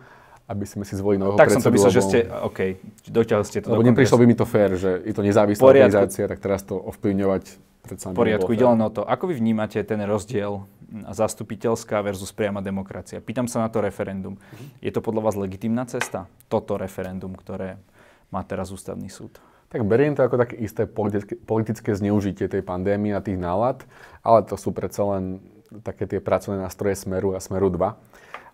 aby 0.48 0.64
sme 0.64 0.84
si 0.84 0.96
zvolili 0.96 1.20
nového 1.20 1.40
tak 1.40 1.52
predsedu. 1.52 1.60
Tak 1.60 1.64
som 1.64 1.68
to 1.68 1.74
myslel, 1.76 1.92
lebo... 1.92 1.96
že 1.96 2.02
ste, 2.04 2.18
OK, 2.28 2.60
dotiahli 3.08 3.44
ste 3.44 3.58
to 3.64 3.68
Lebo 3.72 3.84
neprišlo 3.84 4.16
by 4.20 4.24
mi 4.28 4.36
to 4.36 4.46
fér, 4.48 4.70
že 4.76 4.90
je 5.04 5.14
to 5.16 5.24
nezávislá 5.24 5.64
Poriadku. 5.64 5.92
organizácia, 5.92 6.24
tak 6.28 6.38
teraz 6.40 6.60
to 6.64 6.76
ovplyvňovať 6.76 7.44
predsa 7.88 8.12
poriadku, 8.12 8.52
ide 8.52 8.68
len 8.68 8.80
o 8.84 8.90
to. 8.92 9.00
Ako 9.04 9.32
vy 9.32 9.40
vnímate 9.40 9.80
ten 9.80 10.00
rozdiel 10.04 10.68
zastupiteľská 11.08 12.00
versus 12.04 12.32
priama 12.32 12.60
demokracia? 12.60 13.20
Pýtam 13.20 13.48
sa 13.48 13.64
na 13.64 13.68
to 13.72 13.80
referendum. 13.80 14.36
Mhm. 14.36 14.84
Je 14.84 14.90
to 14.92 15.00
podľa 15.00 15.32
vás 15.32 15.36
legitimná 15.40 15.88
cesta? 15.88 16.28
Toto 16.52 16.76
referendum, 16.76 17.32
ktoré 17.32 17.80
má 18.28 18.44
teraz 18.44 18.72
ústavný 18.72 19.08
súd? 19.08 19.40
Tak 19.68 19.84
beriem 19.84 20.16
to 20.16 20.24
ako 20.24 20.40
také 20.40 20.56
isté 20.56 20.88
politické, 20.88 21.36
politické 21.36 21.90
zneužitie 21.92 22.48
tej 22.48 22.64
pandémie 22.64 23.12
a 23.12 23.20
tých 23.20 23.36
nálad, 23.36 23.84
ale 24.24 24.40
to 24.48 24.56
sú 24.56 24.72
predsa 24.72 25.04
len 25.04 25.44
také 25.84 26.08
tie 26.08 26.20
pracovné 26.24 26.64
nástroje 26.64 26.96
Smeru 26.96 27.36
a 27.36 27.40
Smeru 27.40 27.68
2. 27.68 27.92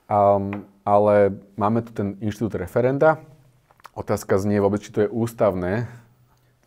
Um, 0.04 0.66
ale 0.82 1.38
máme 1.54 1.86
tu 1.86 1.94
ten 1.94 2.18
inštitút 2.18 2.58
referenda. 2.58 3.22
Otázka 3.94 4.42
znie 4.42 4.58
vôbec, 4.58 4.82
či 4.82 4.90
to 4.90 5.06
je 5.06 5.08
ústavné. 5.08 5.86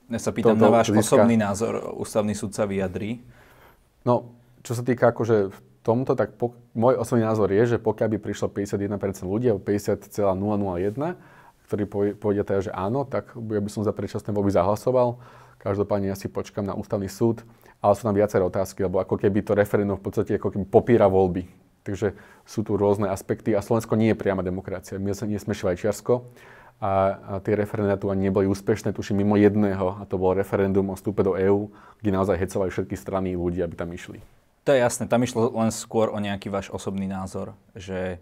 Ja 0.08 0.20
sa 0.24 0.32
pýtam 0.32 0.56
na 0.56 0.72
váš 0.72 0.96
získa... 0.96 1.20
osobný 1.20 1.36
názor. 1.36 1.84
Ústavný 2.00 2.32
súd 2.32 2.56
sa 2.56 2.64
vyjadrí. 2.64 3.20
No, 4.08 4.32
čo 4.64 4.72
sa 4.72 4.82
týka 4.88 5.12
akože 5.12 5.52
v 5.52 5.58
tomto, 5.84 6.16
tak 6.16 6.40
po, 6.40 6.56
môj 6.72 6.96
osobný 6.96 7.28
názor 7.28 7.52
je, 7.52 7.76
že 7.76 7.78
pokiaľ 7.84 8.16
by 8.16 8.18
prišlo 8.24 8.48
51% 8.48 9.28
ľudí, 9.28 9.52
alebo 9.52 9.64
50,001, 9.68 11.20
ktorí 11.68 11.84
povedia 12.16 12.48
teda, 12.48 12.72
že 12.72 12.72
áno, 12.72 13.04
tak 13.04 13.36
ja 13.36 13.62
by 13.62 13.70
som 13.70 13.84
za 13.84 13.92
predčasné 13.92 14.32
voľby 14.32 14.56
zahlasoval. 14.56 15.20
Každopádne 15.60 16.08
ja 16.08 16.18
si 16.18 16.32
počkam 16.32 16.64
na 16.64 16.72
ústavný 16.72 17.12
súd, 17.12 17.44
ale 17.84 17.94
sú 18.00 18.08
tam 18.08 18.16
viaceré 18.16 18.42
otázky, 18.48 18.88
lebo 18.88 19.04
ako 19.04 19.20
keby 19.20 19.44
to 19.44 19.52
referendum 19.52 20.00
v 20.00 20.06
podstate 20.08 20.40
ako 20.40 20.56
keby 20.56 20.66
popíra 20.66 21.12
voľby. 21.12 21.44
Takže 21.84 22.16
sú 22.48 22.64
tu 22.64 22.80
rôzne 22.80 23.12
aspekty 23.12 23.52
a 23.52 23.64
Slovensko 23.64 24.00
nie 24.00 24.12
je 24.12 24.20
priama 24.20 24.44
demokracia. 24.44 25.00
My 25.00 25.12
nie 25.12 25.40
sme 25.40 25.56
Švajčiarsko 25.56 26.24
a, 26.78 26.92
a 27.16 27.34
tie 27.44 27.56
referenda 27.58 28.00
tu 28.00 28.12
ani 28.12 28.30
neboli 28.30 28.46
úspešné, 28.48 28.94
tuším 28.94 29.24
mimo 29.24 29.36
jedného 29.40 29.98
a 30.00 30.04
to 30.06 30.20
bolo 30.20 30.38
referendum 30.38 30.94
o 30.94 30.96
vstupe 30.96 31.24
do 31.24 31.34
EÚ, 31.34 31.72
kde 32.00 32.10
naozaj 32.12 32.38
hecovali 32.38 32.70
všetky 32.72 32.96
strany 32.96 33.34
ľudí, 33.34 33.64
aby 33.64 33.76
tam 33.76 33.90
išli. 33.92 34.22
To 34.68 34.76
je 34.76 34.84
jasné, 34.84 35.08
tam 35.08 35.24
išlo 35.24 35.48
len 35.52 35.72
skôr 35.72 36.12
o 36.12 36.20
nejaký 36.20 36.52
váš 36.52 36.68
osobný 36.70 37.08
názor, 37.08 37.56
že 37.72 38.20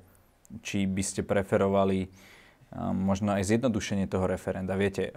či 0.62 0.86
by 0.86 1.02
ste 1.02 1.22
preferovali 1.26 2.14
možno 2.74 3.36
aj 3.36 3.46
zjednodušenie 3.46 4.08
toho 4.10 4.26
referenda. 4.26 4.80
Viete, 4.80 5.14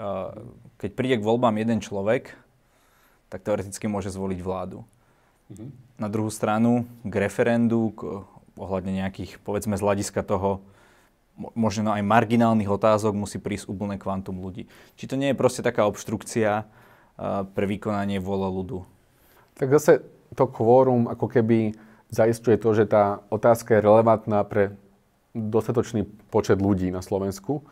keď 0.79 0.91
príde 0.93 1.17
k 1.19 1.27
voľbám 1.27 1.57
jeden 1.59 1.79
človek, 1.81 2.35
tak 3.29 3.45
teoreticky 3.45 3.87
môže 3.87 4.09
zvoliť 4.09 4.41
vládu. 4.41 4.85
Mm-hmm. 5.53 5.69
Na 6.01 6.09
druhú 6.09 6.33
stranu 6.33 6.89
k 7.05 7.15
referendu, 7.19 7.93
k, 7.93 8.25
ohľadne 8.57 9.05
nejakých, 9.05 9.41
povedzme 9.43 9.77
z 9.77 9.85
hľadiska 9.85 10.25
toho, 10.25 10.65
možno 11.55 11.95
aj 11.95 12.03
marginálnych 12.03 12.67
otázok 12.67 13.15
musí 13.15 13.39
prísť 13.39 13.71
úplné 13.71 13.95
kvantum 13.95 14.43
ľudí. 14.43 14.67
Či 14.99 15.07
to 15.07 15.15
nie 15.15 15.31
je 15.31 15.39
proste 15.39 15.63
taká 15.63 15.87
obštrukcia 15.87 16.67
pre 17.55 17.65
vykonanie 17.67 18.19
vôle 18.19 18.51
ľudu? 18.51 18.83
Tak 19.55 19.71
zase 19.71 20.03
to 20.35 20.51
kvórum 20.51 21.07
ako 21.07 21.31
keby 21.31 21.79
zaistuje 22.11 22.59
to, 22.59 22.75
že 22.75 22.91
tá 22.91 23.23
otázka 23.31 23.79
je 23.79 23.85
relevantná 23.87 24.43
pre 24.43 24.75
dostatočný 25.39 26.03
počet 26.29 26.59
ľudí 26.59 26.91
na 26.91 27.01
Slovensku. 27.01 27.63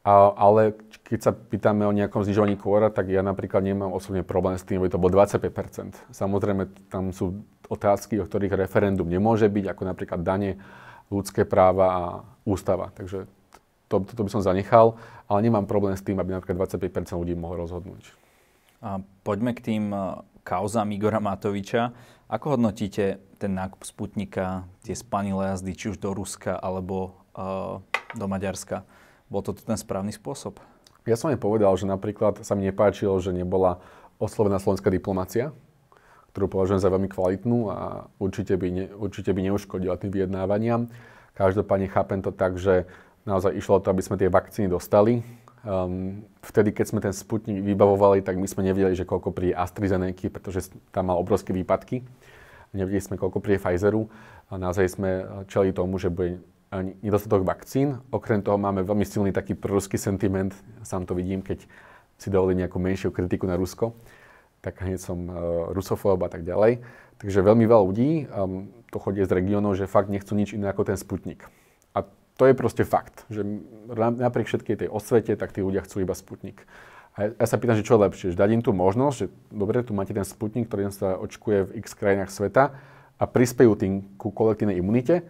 A, 0.00 0.32
ale 0.32 0.76
keď 1.04 1.18
sa 1.20 1.32
pýtame 1.32 1.84
o 1.84 1.92
nejakom 1.92 2.24
znižovaní 2.24 2.56
kvóra, 2.56 2.88
tak 2.88 3.12
ja 3.12 3.20
napríklad 3.20 3.60
nemám 3.60 3.92
osobne 3.92 4.24
problém 4.24 4.56
s 4.56 4.64
tým, 4.64 4.80
aby 4.80 4.88
to 4.88 4.96
bolo 4.96 5.12
25% 5.12 6.08
Samozrejme, 6.08 6.88
tam 6.88 7.12
sú 7.12 7.44
otázky, 7.68 8.16
o 8.16 8.24
ktorých 8.24 8.56
referendum 8.56 9.04
nemôže 9.04 9.44
byť, 9.52 9.64
ako 9.76 9.82
napríklad 9.84 10.20
dane, 10.24 10.56
ľudské 11.12 11.44
práva 11.44 11.86
a 11.90 12.02
ústava. 12.48 12.94
Takže 12.96 13.28
to, 13.90 14.06
toto 14.06 14.22
by 14.22 14.30
som 14.30 14.40
zanechal, 14.40 14.96
ale 15.26 15.42
nemám 15.42 15.66
problém 15.66 15.98
s 15.98 16.06
tým, 16.06 16.16
aby 16.22 16.32
napríklad 16.32 16.70
25% 16.70 17.18
ľudí 17.18 17.34
mohlo 17.34 17.66
rozhodnúť. 17.66 18.14
A 18.80 19.02
poďme 19.26 19.52
k 19.52 19.60
tým 19.60 19.92
kauzám 20.46 20.88
Igora 20.94 21.20
Matoviča. 21.20 21.92
Ako 22.30 22.54
hodnotíte 22.54 23.18
ten 23.42 23.58
nákup 23.58 23.82
Sputnika, 23.82 24.62
tie 24.86 24.94
spanilé 24.94 25.50
jazdy, 25.50 25.74
či 25.74 25.90
už 25.90 25.98
do 25.98 26.14
Ruska 26.14 26.54
alebo 26.54 27.18
uh, 27.34 27.82
do 28.14 28.30
Maďarska? 28.30 28.86
Bol 29.26 29.42
to 29.42 29.50
ten 29.50 29.74
správny 29.74 30.14
spôsob? 30.14 30.62
Ja 31.10 31.18
som 31.18 31.34
aj 31.34 31.42
povedal, 31.42 31.74
že 31.74 31.90
napríklad 31.90 32.46
sa 32.46 32.54
mi 32.54 32.70
nepáčilo, 32.70 33.18
že 33.18 33.34
nebola 33.34 33.82
oslovená 34.22 34.62
slovenská 34.62 34.94
diplomácia, 34.94 35.50
ktorú 36.30 36.46
považujem 36.46 36.78
za 36.78 36.86
veľmi 36.94 37.10
kvalitnú 37.10 37.66
a 37.66 38.06
určite 38.22 38.54
by, 38.54 38.68
ne, 38.70 38.86
určite 38.94 39.34
by 39.34 39.50
neuškodila 39.50 39.98
tým 39.98 40.14
vyjednávaniam. 40.14 40.86
Každopádne 41.34 41.90
chápem 41.90 42.22
to 42.22 42.30
tak, 42.30 42.62
že 42.62 42.86
naozaj 43.26 43.58
išlo 43.58 43.82
o 43.82 43.82
to, 43.82 43.90
aby 43.90 44.06
sme 44.06 44.14
tie 44.14 44.30
vakcíny 44.30 44.70
dostali. 44.70 45.26
Um, 45.60 46.24
vtedy, 46.40 46.72
keď 46.72 46.86
sme 46.88 47.00
ten 47.04 47.12
Sputnik 47.12 47.60
vybavovali, 47.60 48.24
tak 48.24 48.40
my 48.40 48.48
sme 48.48 48.64
nevedeli, 48.64 48.96
že 48.96 49.04
koľko 49.04 49.28
príde 49.28 49.52
AstraZeneca, 49.52 50.32
pretože 50.32 50.72
tam 50.88 51.12
mal 51.12 51.20
obrovské 51.20 51.52
výpadky. 51.52 52.00
Nevedeli 52.72 53.02
sme, 53.02 53.20
koľko 53.20 53.44
príde 53.44 53.60
Pfizeru. 53.60 54.08
A 54.48 54.56
naozaj 54.56 54.96
sme 54.96 55.10
čeli 55.52 55.76
tomu, 55.76 56.00
že 56.00 56.08
bude 56.08 56.40
nedostatok 57.04 57.44
vakcín. 57.44 58.00
Okrem 58.08 58.40
toho 58.40 58.56
máme 58.56 58.80
veľmi 58.86 59.04
silný 59.04 59.36
taký 59.36 59.52
proruský 59.52 60.00
sentiment. 60.00 60.56
Sám 60.80 61.04
to 61.04 61.12
vidím, 61.12 61.44
keď 61.44 61.68
si 62.16 62.28
dovolím 62.32 62.64
nejakú 62.64 62.80
menšiu 62.80 63.12
kritiku 63.12 63.44
na 63.44 63.60
Rusko. 63.60 63.92
Tak 64.64 64.80
hneď 64.80 65.00
som 65.00 65.18
uh, 65.28 65.34
rusofób 65.76 66.20
a 66.24 66.28
tak 66.32 66.44
ďalej. 66.44 66.84
Takže 67.20 67.44
veľmi 67.44 67.68
veľa 67.68 67.84
ľudí 67.84 68.10
um, 68.32 68.68
to 68.88 68.96
chodí 68.96 69.20
z 69.24 69.32
regiónov, 69.32 69.76
že 69.76 69.84
fakt 69.84 70.08
nechcú 70.08 70.32
nič 70.32 70.56
iné 70.56 70.72
ako 70.72 70.88
ten 70.88 70.96
Sputnik 70.96 71.44
to 72.40 72.48
je 72.48 72.56
proste 72.56 72.88
fakt, 72.88 73.28
že 73.28 73.44
napriek 73.92 74.48
všetkej 74.48 74.76
tej 74.80 74.88
osvete, 74.88 75.36
tak 75.36 75.52
tí 75.52 75.60
ľudia 75.60 75.84
chcú 75.84 76.00
iba 76.00 76.16
Sputnik. 76.16 76.64
A 77.12 77.36
ja 77.36 77.44
sa 77.44 77.60
pýtam, 77.60 77.76
že 77.76 77.84
čo 77.84 78.00
je 78.00 78.04
lepšie, 78.08 78.26
že 78.32 78.40
dať 78.40 78.50
im 78.56 78.62
tú 78.64 78.72
možnosť, 78.72 79.16
že 79.20 79.26
dobre, 79.52 79.84
tu 79.84 79.92
máte 79.92 80.16
ten 80.16 80.24
Sputnik, 80.24 80.72
ktorý 80.72 80.88
sa 80.88 81.20
očkuje 81.20 81.68
v 81.68 81.84
x 81.84 81.92
krajinách 81.92 82.32
sveta 82.32 82.72
a 83.20 83.24
prispejú 83.28 83.76
tým 83.76 84.08
ku 84.16 84.32
kolektívnej 84.32 84.80
imunite, 84.80 85.20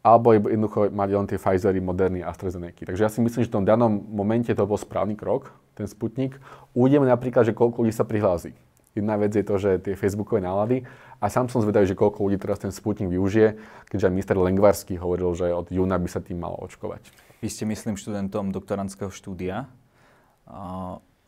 alebo 0.00 0.32
jednoducho 0.32 0.88
mať 0.88 1.08
len 1.12 1.28
tie 1.28 1.36
Pfizery, 1.36 1.84
Moderny 1.84 2.24
AstraZeneca. 2.24 2.88
Takže 2.88 3.04
ja 3.04 3.12
si 3.12 3.20
myslím, 3.20 3.44
že 3.44 3.50
v 3.52 3.56
tom 3.60 3.68
danom 3.68 4.00
momente 4.08 4.48
to 4.48 4.64
bol 4.64 4.80
správny 4.80 5.20
krok, 5.20 5.52
ten 5.76 5.84
Sputnik. 5.84 6.40
Uvidíme 6.72 7.04
napríklad, 7.04 7.44
že 7.44 7.52
koľko 7.52 7.84
ľudí 7.84 7.92
sa 7.92 8.08
prihlási. 8.08 8.56
Jedna 8.94 9.18
vec 9.18 9.34
je 9.34 9.42
to, 9.42 9.58
že 9.58 9.82
tie 9.82 9.98
facebookové 9.98 10.38
nálady 10.38 10.86
a 11.18 11.26
sám 11.26 11.50
som 11.50 11.58
zvedavý, 11.58 11.90
že 11.90 11.98
koľko 11.98 12.30
ľudí 12.30 12.38
teraz 12.38 12.62
ten 12.62 12.70
Sputnik 12.70 13.10
využije, 13.10 13.58
keďže 13.90 14.06
aj 14.06 14.14
minister 14.14 14.36
Lengvarský 14.38 14.94
hovoril, 15.02 15.34
že 15.34 15.50
od 15.50 15.66
júna 15.66 15.98
by 15.98 16.06
sa 16.06 16.22
tým 16.22 16.38
malo 16.38 16.62
očkovať. 16.62 17.02
Vy 17.42 17.48
ste, 17.50 17.66
myslím, 17.66 17.98
študentom 17.98 18.54
doktorandského 18.54 19.10
štúdia. 19.10 19.66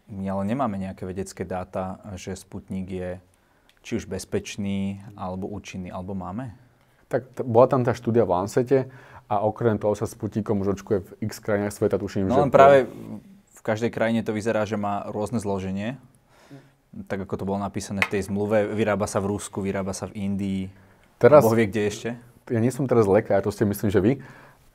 My 0.07 0.25
ale 0.31 0.43
nemáme 0.47 0.79
nejaké 0.79 1.03
vedecké 1.03 1.43
dáta, 1.43 1.99
že 2.15 2.39
Sputnik 2.39 2.87
je 2.87 3.11
či 3.83 3.99
už 3.99 4.07
bezpečný, 4.07 5.03
alebo 5.19 5.51
účinný, 5.51 5.91
alebo 5.91 6.15
máme? 6.15 6.55
Tak 7.11 7.23
t- 7.39 7.47
bola 7.47 7.67
tam 7.67 7.83
tá 7.83 7.95
štúdia 7.95 8.27
v 8.27 8.35
Lancete 8.35 8.79
a 9.27 9.43
okrem 9.43 9.79
toho 9.79 9.95
sa 9.95 10.07
Sputnikom 10.07 10.63
už 10.63 10.79
očkuje 10.79 10.99
v 11.03 11.11
x 11.31 11.39
krajinách 11.43 11.75
sveta, 11.75 11.99
tuším, 11.99 12.31
no, 12.31 12.35
že... 12.35 12.43
len 12.47 12.55
práve 12.55 12.87
v 13.55 13.61
každej 13.63 13.91
krajine 13.91 14.23
to 14.23 14.35
vyzerá, 14.35 14.63
že 14.67 14.79
má 14.79 15.07
rôzne 15.11 15.39
zloženie 15.43 15.99
tak 17.05 17.29
ako 17.29 17.35
to 17.37 17.45
bolo 17.45 17.61
napísané 17.61 18.01
v 18.09 18.17
tej 18.17 18.33
zmluve, 18.33 18.73
vyrába 18.73 19.05
sa 19.05 19.21
v 19.21 19.37
Rusku, 19.37 19.61
vyrába 19.61 19.93
sa 19.93 20.09
v 20.09 20.17
Indii. 20.17 20.73
Teraz, 21.21 21.45
Boh 21.45 21.53
vie, 21.53 21.69
kde 21.69 21.83
ešte? 21.85 22.09
Ja 22.49 22.61
nie 22.63 22.73
som 22.73 22.89
teraz 22.89 23.05
lekár, 23.05 23.45
to 23.45 23.53
ste 23.53 23.69
myslím, 23.69 23.93
že 23.93 24.01
vy, 24.01 24.13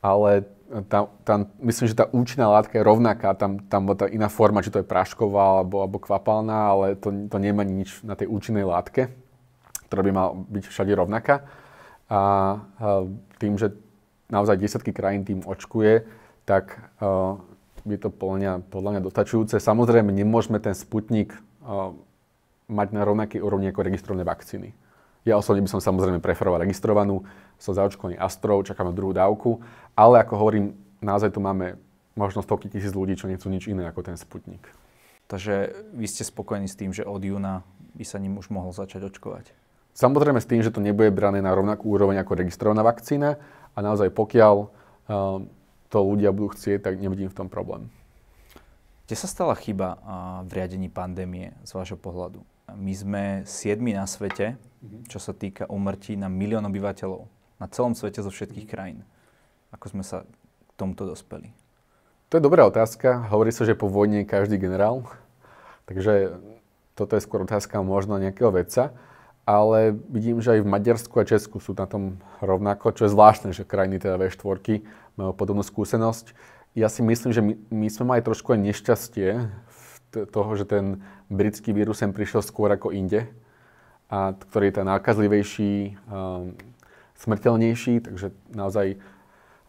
ale 0.06 0.46
tam, 0.86 1.10
tam, 1.26 1.50
myslím, 1.66 1.90
že 1.90 1.98
tá 1.98 2.06
účinná 2.10 2.50
látka 2.50 2.78
je 2.78 2.86
rovnaká, 2.86 3.34
tam, 3.34 3.62
tam 3.66 3.90
bola 3.90 4.06
tá 4.06 4.08
iná 4.10 4.30
forma, 4.30 4.62
či 4.62 4.70
to 4.70 4.82
je 4.82 4.88
prášková 4.88 5.62
alebo, 5.62 5.82
alebo 5.82 5.98
kvapalná, 5.98 6.78
ale 6.78 6.86
to, 6.98 7.10
to 7.30 7.38
nemá 7.42 7.66
nič 7.66 8.06
na 8.06 8.14
tej 8.14 8.30
účinnej 8.30 8.66
látke, 8.66 9.10
ktorá 9.90 10.02
by 10.06 10.12
mala 10.14 10.32
byť 10.38 10.64
všade 10.70 10.94
rovnaká. 10.94 11.50
A, 12.12 12.20
tým, 13.42 13.58
že 13.58 13.74
naozaj 14.32 14.62
desiatky 14.62 14.96
krajín 14.96 15.28
tým 15.28 15.44
očkuje, 15.44 16.08
tak 16.48 16.80
uh, 17.04 17.38
je 17.84 18.00
to 18.00 18.08
podľa 18.10 18.36
mňa, 18.40 18.52
podľa 18.72 18.90
mňa 18.96 19.02
dostačujúce. 19.04 19.60
Samozrejme, 19.60 20.10
nemôžeme 20.10 20.58
ten 20.64 20.72
sputnik 20.72 21.36
uh, 21.62 21.92
mať 22.72 22.96
na 22.96 23.04
rovnakej 23.04 23.44
úrovni 23.44 23.68
ako 23.68 23.84
registrované 23.84 24.24
vakcíny. 24.24 24.72
Ja 25.28 25.38
osobne 25.38 25.62
by 25.62 25.70
som 25.70 25.84
samozrejme 25.84 26.24
preferoval 26.24 26.66
registrovanú, 26.66 27.22
som 27.62 27.78
zaočkovaný 27.78 28.18
Astrov, 28.18 28.66
čakám 28.66 28.90
na 28.90 28.96
druhú 28.96 29.14
dávku, 29.14 29.62
ale 29.94 30.24
ako 30.24 30.34
hovorím, 30.40 30.74
naozaj 31.04 31.36
tu 31.36 31.44
máme 31.44 31.78
možno 32.18 32.42
stovky 32.42 32.74
tisíc 32.74 32.96
ľudí, 32.96 33.14
čo 33.14 33.30
nechcú 33.30 33.46
nič 33.52 33.70
iné 33.70 33.86
ako 33.86 34.02
ten 34.02 34.18
Sputnik. 34.18 34.66
Takže 35.30 35.72
vy 35.96 36.06
ste 36.10 36.28
spokojní 36.28 36.68
s 36.68 36.76
tým, 36.76 36.92
že 36.92 37.08
od 37.08 37.24
júna 37.24 37.64
by 37.96 38.04
sa 38.04 38.20
ním 38.20 38.36
už 38.36 38.52
mohol 38.52 38.76
začať 38.76 39.08
očkovať? 39.08 39.56
Samozrejme 39.96 40.40
s 40.44 40.50
tým, 40.50 40.60
že 40.60 40.72
to 40.72 40.84
nebude 40.84 41.12
brané 41.16 41.40
na 41.40 41.56
rovnakú 41.56 41.88
úroveň 41.88 42.20
ako 42.20 42.36
registrovaná 42.36 42.84
vakcína 42.84 43.40
a 43.72 43.78
naozaj 43.80 44.12
pokiaľ 44.12 44.56
uh, 44.60 45.40
to 45.88 45.98
ľudia 46.04 46.36
budú 46.36 46.52
chcieť, 46.52 46.84
tak 46.84 47.00
nevidím 47.00 47.32
v 47.32 47.38
tom 47.38 47.48
problém. 47.48 47.88
Kde 49.08 49.16
sa 49.16 49.28
stala 49.28 49.56
chyba 49.56 50.00
uh, 50.00 50.00
v 50.48 50.52
riadení 50.60 50.92
pandémie 50.92 51.56
z 51.64 51.72
vášho 51.76 52.00
pohľadu? 52.00 52.44
My 52.78 52.94
sme 52.96 53.24
siedmi 53.44 53.96
na 53.96 54.08
svete, 54.08 54.56
mhm. 54.84 55.08
čo 55.12 55.20
sa 55.20 55.32
týka 55.36 55.68
umrtí 55.68 56.16
na 56.16 56.32
milión 56.32 56.64
obyvateľov. 56.68 57.28
Na 57.62 57.70
celom 57.70 57.94
svete 57.94 58.26
zo 58.26 58.34
všetkých 58.34 58.68
krajín. 58.68 59.06
Ako 59.72 59.94
sme 59.94 60.04
sa 60.04 60.26
k 60.26 60.72
tomuto 60.76 61.06
dospeli? 61.06 61.54
To 62.32 62.40
je 62.40 62.48
dobrá 62.48 62.64
otázka. 62.64 63.28
Hovorí 63.28 63.52
sa, 63.52 63.68
že 63.68 63.76
po 63.76 63.92
vojne 63.92 64.24
je 64.24 64.32
každý 64.32 64.56
generál. 64.56 65.04
Takže 65.84 66.40
toto 66.96 67.20
je 67.20 67.24
skôr 67.24 67.44
otázka 67.44 67.84
možno 67.84 68.16
nejakého 68.16 68.56
vedca. 68.56 68.96
Ale 69.44 69.98
vidím, 70.08 70.40
že 70.40 70.56
aj 70.56 70.62
v 70.64 70.72
Maďarsku 70.72 71.16
a 71.18 71.28
Česku 71.28 71.60
sú 71.60 71.76
na 71.76 71.90
tom 71.90 72.22
rovnako, 72.40 72.94
čo 72.96 73.10
je 73.10 73.14
zvláštne, 73.14 73.50
že 73.52 73.68
krajiny 73.68 74.00
teda 74.00 74.16
V4 74.16 74.86
majú 75.20 75.32
podobnú 75.36 75.66
skúsenosť. 75.66 76.32
Ja 76.72 76.88
si 76.88 77.04
myslím, 77.04 77.36
že 77.36 77.42
my, 77.44 77.54
my 77.68 77.88
sme 77.92 78.06
mali 78.16 78.22
trošku 78.24 78.56
aj 78.56 78.64
nešťastie 78.64 79.52
toho, 80.12 80.52
že 80.60 80.68
ten 80.68 81.00
britský 81.32 81.72
vírus 81.72 82.00
sem 82.00 82.12
prišiel 82.12 82.44
skôr 82.44 82.68
ako 82.72 82.92
inde, 82.92 83.32
a 84.12 84.36
ktorý 84.36 84.70
je 84.70 84.76
ten 84.76 84.88
nákazlivejší, 84.92 85.96
um, 86.12 86.52
smrteľnejší, 87.16 88.04
takže 88.04 88.36
naozaj 88.52 89.00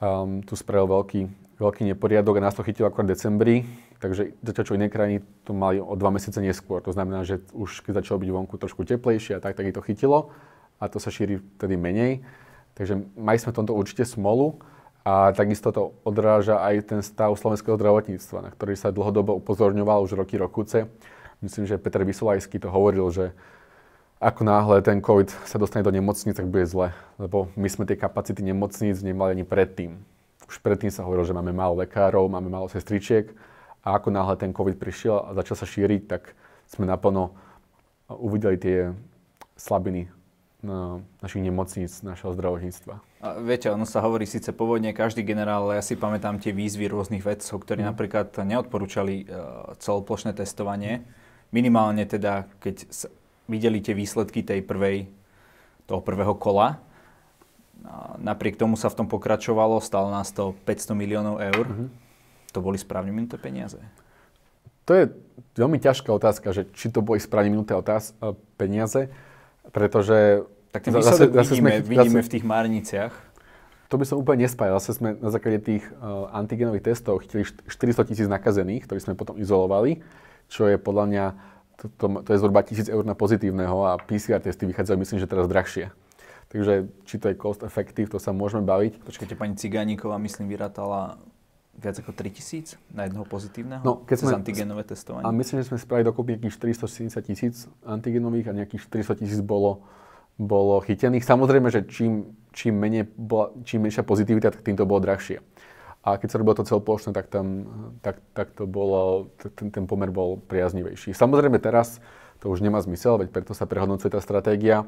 um, 0.02 0.42
tu 0.42 0.58
spravil 0.58 0.90
veľký, 0.90 1.20
veľký 1.62 1.82
neporiadok 1.94 2.42
a 2.42 2.44
nás 2.50 2.58
to 2.58 2.66
chytilo 2.66 2.90
ako 2.90 3.06
v 3.06 3.10
decembri, 3.14 3.56
takže 4.02 4.34
zatiaľ 4.42 4.64
čo 4.66 4.74
iné 4.74 4.90
krajiny 4.90 5.22
to 5.46 5.54
mali 5.54 5.78
o 5.78 5.94
dva 5.94 6.10
mesiace 6.10 6.42
neskôr. 6.42 6.82
To 6.82 6.90
znamená, 6.90 7.22
že 7.22 7.38
už 7.54 7.86
keď 7.86 8.02
začalo 8.02 8.18
byť 8.18 8.30
vonku 8.34 8.58
trošku 8.58 8.82
teplejšie 8.82 9.38
a 9.38 9.42
tak, 9.44 9.54
tak 9.54 9.70
to 9.70 9.84
chytilo 9.86 10.34
a 10.82 10.90
to 10.90 10.98
sa 10.98 11.14
šíri 11.14 11.38
vtedy 11.62 11.78
menej. 11.78 12.26
Takže 12.74 12.98
mali 13.14 13.38
sme 13.38 13.54
v 13.54 13.58
tomto 13.62 13.76
určite 13.78 14.02
smolu. 14.02 14.58
A 15.02 15.34
takisto 15.34 15.74
to 15.74 15.98
odráža 16.06 16.62
aj 16.62 16.86
ten 16.86 17.00
stav 17.02 17.34
slovenského 17.34 17.74
zdravotníctva, 17.74 18.38
na 18.38 18.50
ktorý 18.54 18.78
sa 18.78 18.94
dlhodobo 18.94 19.34
upozorňoval 19.42 20.06
už 20.06 20.14
roky, 20.14 20.38
rokuce. 20.38 20.86
Myslím, 21.42 21.66
že 21.66 21.78
Peter 21.78 22.06
Vysolajský 22.06 22.62
to 22.62 22.70
hovoril, 22.70 23.10
že 23.10 23.34
ako 24.22 24.46
náhle 24.46 24.78
ten 24.86 25.02
COVID 25.02 25.34
sa 25.42 25.58
dostane 25.58 25.82
do 25.82 25.90
nemocnic, 25.90 26.38
tak 26.38 26.46
bude 26.46 26.62
zle. 26.70 26.94
Lebo 27.18 27.50
my 27.58 27.66
sme 27.66 27.82
tie 27.82 27.98
kapacity 27.98 28.46
nemocníc 28.46 29.02
nemali 29.02 29.34
ani 29.34 29.42
predtým. 29.42 29.98
Už 30.46 30.62
predtým 30.62 30.94
sa 30.94 31.02
hovorilo, 31.02 31.26
že 31.26 31.34
máme 31.34 31.50
málo 31.50 31.82
lekárov, 31.82 32.30
máme 32.30 32.46
málo 32.46 32.70
sestričiek 32.70 33.34
a 33.82 33.98
ako 33.98 34.14
náhle 34.14 34.38
ten 34.38 34.54
COVID 34.54 34.78
prišiel 34.78 35.18
a 35.18 35.34
začal 35.34 35.58
sa 35.58 35.66
šíriť, 35.66 36.02
tak 36.06 36.38
sme 36.70 36.86
naplno 36.86 37.34
uvideli 38.06 38.54
tie 38.54 38.78
slabiny 39.58 40.06
na 40.62 41.02
našich 41.18 41.42
nemocníc, 41.42 42.06
našeho 42.06 42.30
zdravotníctva. 42.38 43.02
A 43.18 43.28
viete, 43.42 43.66
ono 43.66 43.82
sa 43.82 43.98
hovorí 43.98 44.30
síce 44.30 44.54
pôvodne 44.54 44.94
každý 44.94 45.26
generál, 45.26 45.66
ale 45.66 45.82
ja 45.82 45.84
si 45.84 45.98
pamätám 45.98 46.38
tie 46.38 46.54
výzvy 46.54 46.86
rôznych 46.86 47.26
vedcov, 47.26 47.58
ktorí 47.66 47.82
mm. 47.82 47.88
napríklad 47.90 48.30
neodporúčali 48.30 49.26
uh, 49.26 49.74
celoplošné 49.82 50.38
testovanie. 50.38 51.02
Minimálne 51.50 52.06
teda, 52.06 52.46
keď 52.62 52.86
videli 53.50 53.82
tie 53.82 53.98
výsledky 53.98 54.46
tej 54.46 54.62
prvej, 54.62 55.10
toho 55.90 56.00
prvého 56.00 56.38
kola. 56.38 56.78
A 57.82 58.14
napriek 58.22 58.54
tomu 58.54 58.78
sa 58.78 58.86
v 58.86 59.02
tom 59.02 59.10
pokračovalo, 59.10 59.82
stalo 59.82 60.14
nás 60.14 60.30
to 60.30 60.54
500 60.62 60.94
miliónov 60.94 61.42
eur. 61.42 61.66
Mm-hmm. 61.66 61.88
To 62.54 62.58
boli 62.62 62.78
správne 62.78 63.10
minuté 63.10 63.34
peniaze? 63.34 63.82
To 64.86 64.94
je 64.94 65.04
veľmi 65.58 65.78
ťažká 65.82 66.10
otázka, 66.10 66.54
že 66.54 66.70
či 66.74 66.90
to 66.90 67.02
boli 67.02 67.18
správne 67.18 67.54
minuté 67.54 67.74
otáz- 67.74 68.14
e, 68.18 68.34
peniaze, 68.58 69.10
pretože... 69.70 70.42
Tak 70.72 70.88
ten 70.88 70.96
výsledok 70.96 71.04
zase, 71.04 71.24
vidíme, 71.28 71.38
zase 71.44 71.54
sme, 71.60 71.72
vidíme 71.84 72.20
zase, 72.20 72.26
v 72.26 72.32
tých 72.32 72.44
márniciach. 72.48 73.14
To 73.92 74.00
by 74.00 74.04
som 74.08 74.16
úplne 74.16 74.48
nespájal. 74.48 74.80
Zase 74.80 74.96
sme 74.96 75.20
na 75.20 75.28
základe 75.28 75.60
tých 75.60 75.84
uh, 76.00 76.32
antigenových 76.32 76.96
testov 76.96 77.20
chytili 77.20 77.44
400 77.44 78.08
tisíc 78.08 78.24
nakazených, 78.24 78.88
ktorí 78.88 78.98
sme 79.04 79.12
potom 79.12 79.36
izolovali, 79.36 80.00
čo 80.48 80.64
je 80.64 80.80
podľa 80.80 81.04
mňa 81.12 81.24
to, 81.76 81.84
to, 82.00 82.06
to 82.24 82.28
je 82.32 82.38
zhruba 82.40 82.64
1000 82.64 82.88
eur 82.88 83.04
na 83.04 83.12
pozitívneho 83.12 83.76
a 83.84 84.00
PCR 84.00 84.40
testy 84.40 84.64
vychádzajú 84.64 84.96
myslím, 84.96 85.18
že 85.20 85.28
teraz 85.28 85.44
drahšie. 85.44 85.92
Takže 86.52 86.88
či 87.08 87.16
to 87.16 87.32
je 87.32 87.36
cost 87.36 87.64
effective, 87.64 88.12
to 88.12 88.20
sa 88.20 88.30
môžeme 88.30 88.64
baviť. 88.64 89.00
Počkajte, 89.08 89.34
pani 89.40 89.56
Cigániková, 89.56 90.20
myslím, 90.20 90.52
vyrátala 90.52 91.16
viac 91.72 91.96
ako 91.98 92.12
3000 92.12 92.76
na 92.92 93.08
jedného 93.08 93.24
pozitívneho 93.24 93.80
no, 93.80 94.04
keď 94.04 94.16
cez 94.20 94.28
sme, 94.28 94.38
antigenové 94.38 94.82
testovanie? 94.84 95.24
A 95.24 95.32
myslím, 95.32 95.64
že 95.64 95.72
sme 95.72 95.78
spravili 95.80 96.04
dokopy 96.04 96.36
nejakých 96.36 96.76
470 96.76 97.28
tisíc 97.28 97.54
antigenových 97.82 98.52
a 98.52 98.52
nejakých 98.52 98.82
400 98.92 99.20
tisíc 99.24 99.40
bolo, 99.40 99.88
bolo 100.36 100.84
chytených. 100.84 101.24
Samozrejme, 101.24 101.72
že 101.72 101.88
čím, 101.88 102.36
čím, 102.52 102.76
menej 102.76 103.08
bola, 103.16 103.56
čím 103.64 103.88
menšia 103.88 104.04
pozitivita, 104.04 104.52
tak 104.52 104.60
tým 104.60 104.76
to 104.76 104.84
bolo 104.84 105.00
drahšie. 105.00 105.40
A 106.02 106.18
keď 106.18 106.28
sa 106.34 106.38
robilo 106.42 106.58
to 106.58 106.66
celoplošné, 106.66 107.14
tak, 107.14 107.30
tam, 107.30 107.46
tak, 108.02 108.18
tak 108.34 108.50
to 108.58 108.66
bolo, 108.66 109.30
ten, 109.54 109.70
ten 109.70 109.84
pomer 109.86 110.10
bol 110.10 110.34
priaznivejší. 110.50 111.14
Samozrejme 111.14 111.62
teraz 111.62 112.02
to 112.42 112.50
už 112.50 112.58
nemá 112.58 112.82
zmysel, 112.82 113.22
veď 113.22 113.30
preto 113.30 113.54
sa 113.54 113.70
prehodnocuje 113.70 114.10
tá 114.10 114.18
stratégia. 114.18 114.82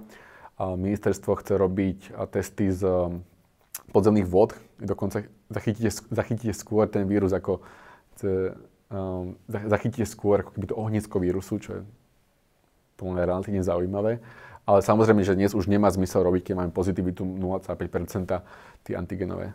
A 0.59 0.75
ministerstvo 0.75 1.39
chce 1.39 1.55
robiť 1.55 2.15
testy 2.31 2.71
z 2.71 2.83
um, 2.87 3.23
podzemných 3.95 4.27
vod, 4.27 4.59
dokonca 4.81 5.27
zachytíte, 5.51 5.91
zachytíte 5.91 6.55
skôr 6.55 6.89
ten 6.91 7.07
vírus 7.07 7.31
ako 7.31 7.63
um, 8.25 9.35
zachytíte 9.49 10.07
skôr 10.07 10.43
ako 10.43 10.55
keby 10.55 10.67
to 10.71 10.77
ohnisko 10.79 11.17
vírusu, 11.19 11.59
čo 11.59 11.71
je 11.79 11.83
plne 12.97 13.23
relatívne 13.23 13.63
zaujímavé. 13.63 14.23
Ale 14.65 14.81
samozrejme, 14.81 15.21
že 15.21 15.37
dnes 15.37 15.53
už 15.53 15.69
nemá 15.69 15.93
zmysel 15.93 16.25
robiť, 16.25 16.51
keď 16.51 16.55
máme 16.57 16.73
pozitivitu 16.73 17.21
0,5% 17.21 18.41
tie 18.89 18.95
antigenové. 18.97 19.53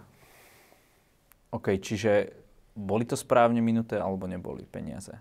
OK, 1.50 1.82
čiže 1.82 2.30
boli 2.78 3.10
to 3.10 3.18
správne 3.18 3.58
minuté 3.58 3.98
alebo 3.98 4.30
neboli 4.30 4.70
peniaze? 4.70 5.18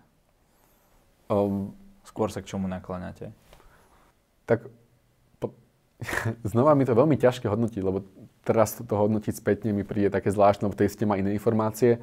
Um, 1.32 1.72
Skôr 2.08 2.32
sa 2.32 2.40
k 2.40 2.48
čomu 2.48 2.64
nakláňate? 2.72 3.36
Tak 4.48 4.64
po, 5.36 5.52
znova 6.52 6.72
mi 6.72 6.88
to 6.88 6.96
veľmi 6.96 7.20
ťažké 7.20 7.52
hodnotiť, 7.52 7.84
lebo 7.84 8.00
teraz 8.48 8.80
to 8.80 8.88
hodnotiť 8.88 9.36
spätne 9.36 9.76
mi 9.76 9.84
príde 9.84 10.08
také 10.08 10.32
zvláštne, 10.32 10.72
v 10.72 10.80
tej 10.80 10.88
ste 10.88 11.04
má 11.04 11.20
iné 11.20 11.36
informácie 11.36 12.00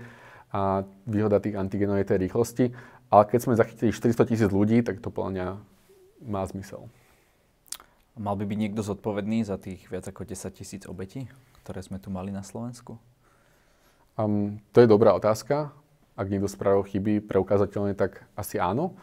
a 0.54 0.86
výhoda 1.10 1.42
tých 1.42 1.58
antigenov 1.58 1.98
je 1.98 2.06
tej 2.06 2.20
rýchlosti. 2.30 2.66
Ale 3.10 3.25
keď 3.25 3.40
sme 3.42 3.58
zachytili 3.58 3.90
400 3.90 4.30
tisíc 4.30 4.50
ľudí, 4.54 4.86
tak 4.86 5.02
to 5.02 5.10
podľa 5.10 5.32
mňa 5.34 5.48
má 6.30 6.46
zmysel. 6.46 6.86
Mal 8.16 8.38
by 8.38 8.46
byť 8.48 8.60
niekto 8.62 8.81
zodpovedný 8.86 9.44
za 9.44 9.60
tých 9.60 9.90
viac 9.90 10.05
ako 10.08 10.24
10 10.24 10.53
tisíc 10.55 10.84
obetí, 10.86 11.27
ktoré 11.66 11.81
sme 11.81 11.98
tu 12.00 12.14
mali 12.14 12.31
na 12.31 12.46
Slovensku? 12.46 12.96
Um, 14.16 14.64
to 14.72 14.79
je 14.79 14.88
dobrá 14.88 15.12
otázka. 15.12 15.75
Ak 16.16 16.31
niekto 16.31 16.48
spravil 16.48 16.88
chyby 16.88 17.27
preukázateľne, 17.27 17.92
tak 17.92 18.24
asi 18.40 18.55
áno. 18.55 18.96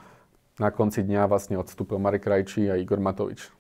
Na 0.57 0.73
konci 0.73 1.05
dňa 1.05 1.29
vlastne 1.29 1.61
odstúpil 1.61 2.01
Marek 2.01 2.25
Krajčí 2.25 2.73
a 2.73 2.81
Igor 2.81 2.97
Matovič. 3.05 3.53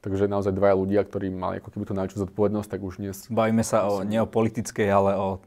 Takže 0.00 0.32
naozaj 0.32 0.56
dvaja 0.56 0.80
ľudia, 0.80 1.04
ktorí 1.04 1.28
mali 1.28 1.60
ako 1.60 1.76
keby 1.76 1.84
tú 1.84 1.92
najväčšiu 1.92 2.24
zodpovednosť, 2.24 2.68
tak 2.72 2.80
už 2.80 3.04
dnes... 3.04 3.28
Bavíme 3.28 3.60
sa 3.60 3.84
o, 3.84 4.00
nie 4.00 4.16
o 4.16 4.24
politickej, 4.24 4.88
ale 4.88 5.12
o 5.12 5.44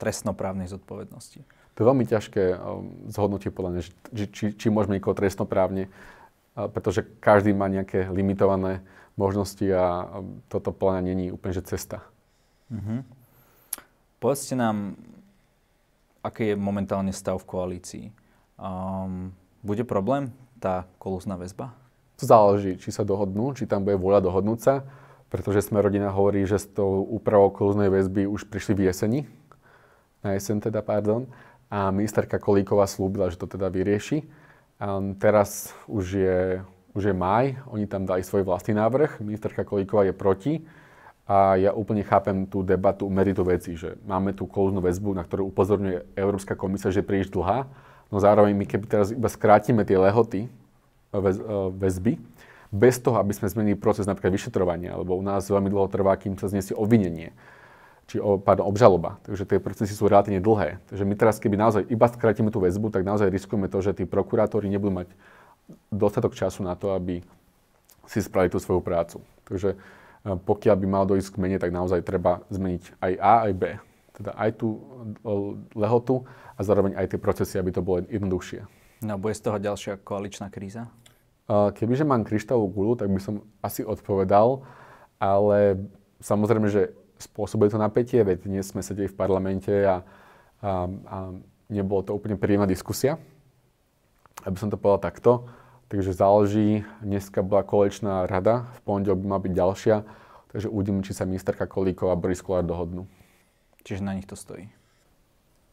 trestnoprávnej 0.00 0.64
zodpovednosti. 0.64 1.44
To 1.76 1.78
je 1.84 1.88
veľmi 1.92 2.08
ťažké 2.08 2.56
um, 2.56 2.88
zhodnotie 3.12 3.52
podľa 3.52 3.70
mňa, 3.76 3.80
či, 3.84 3.92
či, 4.32 4.44
či 4.56 4.66
môžeme 4.72 4.96
niekoho 4.96 5.12
trestnoprávne, 5.12 5.92
uh, 5.92 6.72
pretože 6.72 7.04
každý 7.20 7.52
má 7.52 7.68
nejaké 7.68 8.08
limitované 8.08 8.80
možnosti 9.20 9.68
a 9.68 10.08
um, 10.08 10.40
toto 10.48 10.72
mňa 10.72 11.04
není 11.04 11.28
úplne 11.28 11.52
že 11.52 11.68
cesta. 11.68 12.00
Mm-hmm. 12.72 12.98
Povedzte 14.24 14.56
nám, 14.56 14.96
aký 16.24 16.52
je 16.52 16.56
momentálne 16.56 17.12
stav 17.12 17.36
v 17.44 17.48
koalícii. 17.52 18.06
Um, 18.56 19.36
bude 19.60 19.84
problém 19.84 20.32
tá 20.64 20.88
kolúzna 20.96 21.36
väzba? 21.36 21.76
To 22.16 22.24
záleží, 22.24 22.80
či 22.80 22.88
sa 22.88 23.04
dohodnú, 23.04 23.52
či 23.52 23.68
tam 23.68 23.84
bude 23.84 24.00
vôľa 24.00 24.24
dohodnúť 24.24 24.58
sa, 24.60 24.74
pretože 25.28 25.68
sme 25.68 25.84
rodina 25.84 26.08
hovorí, 26.08 26.48
že 26.48 26.56
s 26.56 26.66
tou 26.70 27.04
úpravou 27.04 27.52
kolúznej 27.52 27.92
väzby 27.92 28.24
už 28.24 28.48
prišli 28.48 28.72
v 28.72 28.84
jeseni, 28.88 29.20
na 30.24 30.32
jesen 30.32 30.58
teda, 30.58 30.80
pardon, 30.80 31.28
a 31.66 31.90
ministerka 31.90 32.38
Kolíková 32.38 32.86
slúbila, 32.86 33.28
že 33.28 33.36
to 33.36 33.50
teda 33.50 33.66
vyrieši. 33.68 34.22
Um, 34.78 35.18
teraz 35.18 35.74
už 35.90 36.04
je, 36.14 36.40
už 36.94 37.10
je 37.10 37.14
maj, 37.14 37.58
oni 37.68 37.90
tam 37.90 38.06
dali 38.06 38.22
svoj 38.22 38.46
vlastný 38.46 38.78
návrh, 38.78 39.18
ministerka 39.20 39.66
Kolíková 39.66 40.06
je 40.06 40.14
proti, 40.14 40.54
a 41.26 41.58
ja 41.58 41.74
úplne 41.74 42.06
chápem 42.06 42.46
tú 42.46 42.62
debatu, 42.62 43.10
meritu 43.10 43.42
veci, 43.42 43.74
že 43.74 43.98
máme 44.06 44.30
tú 44.30 44.46
kolúznu 44.46 44.78
väzbu, 44.78 45.10
na 45.10 45.26
ktorú 45.26 45.50
upozorňuje 45.50 46.14
Európska 46.14 46.54
komisia, 46.54 46.94
že 46.94 47.02
je 47.02 47.08
príliš 47.10 47.34
dlhá, 47.34 47.66
no 48.14 48.22
zároveň 48.22 48.54
my 48.54 48.62
keby 48.62 48.86
teraz 48.86 49.10
iba 49.10 49.26
skrátime 49.26 49.82
tie 49.82 49.98
lehoty 49.98 50.46
väz, 51.20 51.36
e, 51.40 51.56
väzby, 51.76 52.12
bez 52.72 52.98
toho, 52.98 53.16
aby 53.22 53.32
sme 53.32 53.46
zmenili 53.46 53.76
proces 53.78 54.04
napríklad 54.04 54.34
vyšetrovania, 54.34 54.98
lebo 54.98 55.14
u 55.14 55.22
nás 55.22 55.46
veľmi 55.46 55.70
dlho 55.70 55.86
trvá, 55.86 56.18
kým 56.18 56.34
sa 56.34 56.50
zniesie 56.50 56.74
obvinenie, 56.74 57.30
či 58.10 58.18
o, 58.18 58.38
pardon, 58.38 58.66
obžaloba. 58.66 59.18
Takže 59.26 59.46
tie 59.46 59.58
procesy 59.62 59.94
sú 59.94 60.06
relatívne 60.06 60.42
dlhé. 60.42 60.82
Takže 60.90 61.04
my 61.06 61.14
teraz, 61.14 61.38
keby 61.38 61.56
naozaj 61.58 61.82
iba 61.90 62.06
skrátime 62.10 62.50
tú 62.50 62.62
väzbu, 62.62 62.90
tak 62.90 63.02
naozaj 63.06 63.30
riskujeme 63.30 63.70
to, 63.70 63.78
že 63.82 64.02
tí 64.02 64.04
prokurátori 64.06 64.70
nebudú 64.70 64.94
mať 64.94 65.08
dostatok 65.90 66.34
času 66.34 66.62
na 66.62 66.78
to, 66.78 66.94
aby 66.94 67.22
si 68.06 68.18
spravili 68.22 68.54
tú 68.54 68.62
svoju 68.62 68.82
prácu. 68.82 69.18
Takže 69.46 69.74
pokiaľ 70.26 70.76
by 70.78 70.86
mal 70.86 71.04
dojsť 71.06 71.34
k 71.34 71.40
mene, 71.42 71.58
tak 71.58 71.70
naozaj 71.70 72.02
treba 72.02 72.42
zmeniť 72.50 72.98
aj 72.98 73.12
A, 73.18 73.34
aj 73.50 73.52
B. 73.54 73.62
Teda 74.16 74.30
aj 74.34 74.50
tú 74.58 74.68
lehotu 75.74 76.26
a 76.56 76.60
zároveň 76.62 76.98
aj 76.98 77.14
tie 77.14 77.20
procesy, 77.20 77.58
aby 77.58 77.70
to 77.70 77.84
bolo 77.84 78.02
jednoduchšie. 78.06 78.66
No, 79.04 79.20
bude 79.20 79.36
z 79.36 79.44
toho 79.44 79.58
ďalšia 79.60 80.00
koaličná 80.00 80.48
kríza? 80.48 80.88
Kebyže 81.46 82.02
mám 82.02 82.26
kryštálovú 82.26 82.68
gulu, 82.74 82.92
tak 82.98 83.06
by 83.06 83.22
som 83.22 83.46
asi 83.62 83.86
odpovedal, 83.86 84.66
ale 85.22 85.78
samozrejme, 86.18 86.66
že 86.66 86.90
spôsobuje 87.22 87.70
to 87.70 87.78
napätie, 87.78 88.20
veď 88.26 88.50
dnes 88.50 88.66
sme 88.66 88.82
sedeli 88.82 89.06
v 89.06 89.14
parlamente 89.14 89.72
a, 89.72 90.02
a, 90.60 90.90
a 90.90 91.16
nebolo 91.70 92.02
to 92.02 92.12
úplne 92.12 92.34
príjemná 92.34 92.66
diskusia. 92.66 93.16
Aby 94.42 94.58
som 94.58 94.68
to 94.68 94.76
povedal 94.78 95.00
takto. 95.00 95.32
Takže 95.86 96.18
záleží, 96.18 96.82
dneska 96.98 97.46
bola 97.46 97.62
kolečná 97.62 98.26
rada, 98.26 98.66
v 98.74 98.80
pondelok 98.82 99.22
by 99.22 99.26
mala 99.30 99.42
byť 99.46 99.54
ďalšia, 99.54 99.96
takže 100.50 100.66
uvidíme, 100.66 101.06
či 101.06 101.14
sa 101.14 101.30
ministerka 101.30 101.70
Kolíková 101.70 102.18
a 102.18 102.18
Boris 102.18 102.42
Kolár 102.42 102.66
dohodnú. 102.66 103.06
Čiže 103.86 104.02
na 104.02 104.18
nich 104.18 104.26
to 104.26 104.34
stojí? 104.34 104.66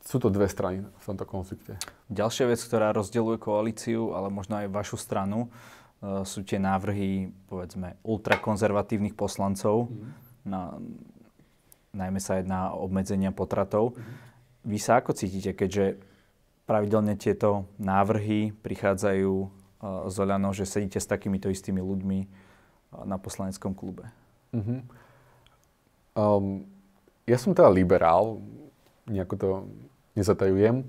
Sú 0.03 0.19
to 0.19 0.27
dve 0.27 0.51
strany 0.51 0.83
v 0.83 1.03
tomto 1.07 1.23
konflikte. 1.23 1.79
Ďalšia 2.11 2.51
vec, 2.51 2.59
ktorá 2.59 2.91
rozdeľuje 2.91 3.37
koalíciu, 3.39 4.11
ale 4.11 4.27
možno 4.27 4.59
aj 4.59 4.67
vašu 4.67 4.99
stranu, 4.99 5.47
e, 5.47 6.27
sú 6.27 6.43
tie 6.43 6.59
návrhy, 6.59 7.31
povedzme, 7.47 7.95
ultrakonzervatívnych 8.03 9.15
poslancov. 9.15 9.87
Mm. 9.87 10.11
Na, 10.43 10.61
najmä 11.95 12.19
sa 12.19 12.43
jedná 12.43 12.75
o 12.75 12.83
obmedzenia 12.83 13.31
potratov. 13.31 13.95
Mm. 13.95 14.75
Vy 14.75 14.77
sa 14.79 14.99
ako 14.99 15.15
cítite, 15.15 15.55
keďže 15.55 15.99
pravidelne 16.67 17.15
tieto 17.15 17.67
návrhy 17.79 18.55
prichádzajú 18.59 19.63
Zoľano, 19.83 20.55
že 20.55 20.63
sedíte 20.63 20.95
s 20.95 21.11
takýmito 21.11 21.51
istými 21.51 21.83
ľuďmi 21.83 22.19
na 23.03 23.19
poslaneckom 23.19 23.75
klube? 23.75 24.07
Uh-huh. 24.55 24.79
Um, 26.15 26.63
ja 27.27 27.35
som 27.35 27.51
teda 27.51 27.67
liberál, 27.67 28.39
nejako 29.09 29.35
to 29.35 29.47
nezatajujem, 30.15 30.85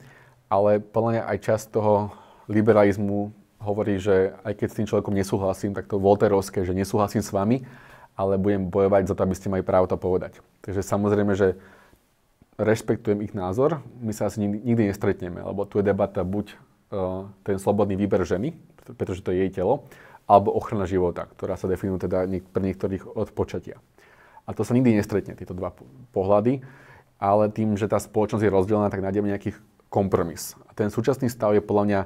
ale 0.49 0.81
podľa 0.81 1.11
mňa 1.11 1.23
aj 1.35 1.39
časť 1.41 1.65
toho 1.73 2.13
liberalizmu 2.47 3.33
hovorí, 3.65 3.97
že 3.97 4.37
aj 4.45 4.53
keď 4.61 4.69
s 4.69 4.77
tým 4.77 4.87
človekom 4.89 5.15
nesúhlasím, 5.17 5.73
tak 5.73 5.89
to 5.89 5.97
Volterovské, 5.97 6.69
že 6.69 6.77
nesúhlasím 6.77 7.25
s 7.25 7.33
vami, 7.33 7.65
ale 8.15 8.39
budem 8.39 8.69
bojovať 8.69 9.11
za 9.11 9.15
to, 9.17 9.25
aby 9.25 9.35
ste 9.35 9.51
mali 9.51 9.65
právo 9.65 9.89
to 9.89 9.97
povedať. 9.97 10.39
Takže 10.63 10.85
samozrejme, 10.85 11.33
že 11.35 11.59
rešpektujem 12.61 13.25
ich 13.25 13.35
názor, 13.35 13.83
my 13.99 14.13
sa 14.15 14.31
asi 14.31 14.45
nikdy, 14.45 14.93
nestretneme, 14.93 15.43
lebo 15.43 15.67
tu 15.67 15.83
je 15.83 15.89
debata 15.89 16.23
buď 16.23 16.55
uh, 16.55 17.27
ten 17.43 17.59
slobodný 17.59 17.99
výber 17.99 18.23
ženy, 18.23 18.55
pretože 18.95 19.25
to 19.25 19.35
je 19.35 19.49
jej 19.49 19.51
telo, 19.51 19.89
alebo 20.31 20.55
ochrana 20.55 20.87
života, 20.87 21.27
ktorá 21.35 21.59
sa 21.59 21.67
definuje 21.67 22.07
teda 22.07 22.29
pre 22.55 22.63
niektorých 22.63 23.17
od 23.17 23.29
počatia. 23.35 23.83
A 24.45 24.53
to 24.53 24.63
sa 24.63 24.77
nikdy 24.77 24.95
nestretne, 24.95 25.35
tieto 25.35 25.57
dva 25.57 25.73
pohľady, 26.13 26.61
ale 27.25 27.49
tým, 27.49 27.73
že 27.81 27.89
tá 27.89 27.97
spoločnosť 27.97 28.45
je 28.45 28.53
rozdelená, 28.53 28.93
tak 28.93 29.01
nájdeme 29.01 29.33
nejaký 29.33 29.57
kompromis. 29.89 30.53
A 30.69 30.77
ten 30.77 30.93
súčasný 30.93 31.33
stav 31.33 31.57
je 31.57 31.65
podľa 31.65 31.85
mňa 31.89 32.01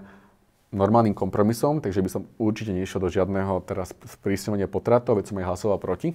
normálnym 0.70 1.16
kompromisom, 1.16 1.82
takže 1.82 2.04
by 2.04 2.10
som 2.12 2.22
určite 2.38 2.70
nešiel 2.70 3.02
do 3.02 3.10
žiadneho 3.10 3.58
teraz 3.66 3.90
sprísňovania 4.06 4.70
potratov, 4.70 5.18
veď 5.18 5.32
som 5.32 5.40
aj 5.42 5.48
hlasoval 5.50 5.78
proti. 5.82 6.14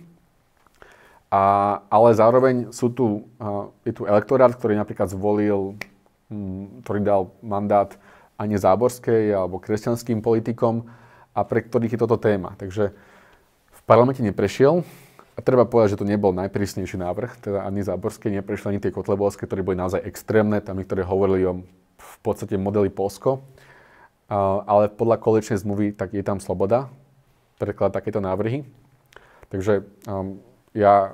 A, 1.34 1.82
ale 1.90 2.14
zároveň 2.14 2.70
sú 2.70 2.94
tu, 2.94 3.26
uh, 3.42 3.74
je 3.84 3.92
tu 3.92 4.06
elektorát, 4.06 4.54
ktorý 4.54 4.78
napríklad 4.78 5.10
zvolil, 5.10 5.76
um, 6.30 6.70
ktorý 6.86 7.00
dal 7.02 7.22
mandát 7.42 7.98
ani 8.38 8.56
záborskej 8.56 9.34
alebo 9.34 9.58
kresťanským 9.58 10.22
politikom 10.22 10.86
a 11.34 11.42
pre 11.42 11.66
ktorých 11.66 11.98
je 11.98 12.02
toto 12.06 12.22
téma. 12.22 12.54
Takže 12.62 12.94
v 13.74 13.82
parlamente 13.90 14.22
neprešiel 14.22 14.86
a 15.34 15.40
treba 15.42 15.66
povedať, 15.66 15.98
že 15.98 16.02
to 16.02 16.10
nebol 16.10 16.30
najprísnejší 16.36 17.02
návrh, 17.02 17.32
teda 17.42 17.66
ani 17.66 17.82
záborské 17.82 18.30
neprešli 18.30 18.78
ani 18.78 18.80
tie 18.82 18.94
kotlebovské, 18.94 19.50
ktoré 19.50 19.66
boli 19.66 19.78
naozaj 19.78 20.06
extrémne, 20.06 20.62
tam 20.62 20.78
niektoré 20.78 21.02
hovorili 21.02 21.46
o 21.50 21.66
v 21.98 22.18
podstate 22.22 22.60
modeli 22.60 22.92
Polsko 22.92 23.42
ale 24.66 24.90
podľa 24.90 25.22
koaličnej 25.22 25.62
zmluvy 25.62 25.94
tak 25.94 26.16
je 26.16 26.24
tam 26.26 26.42
sloboda 26.42 26.90
prekladať 27.62 27.94
takéto 27.94 28.20
návrhy. 28.24 28.66
Takže 29.54 29.86
um, 30.10 30.42
ja 30.74 31.14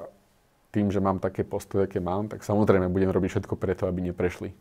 tým, 0.71 0.93
že 0.93 1.03
mám 1.03 1.19
také 1.19 1.43
postoje, 1.43 1.89
aké 1.89 1.99
mám, 1.99 2.31
tak 2.31 2.45
samozrejme 2.45 2.87
budem 2.87 3.11
robiť 3.11 3.29
všetko 3.35 3.59
preto, 3.59 3.89
aby 3.89 4.05
neprešli 4.05 4.55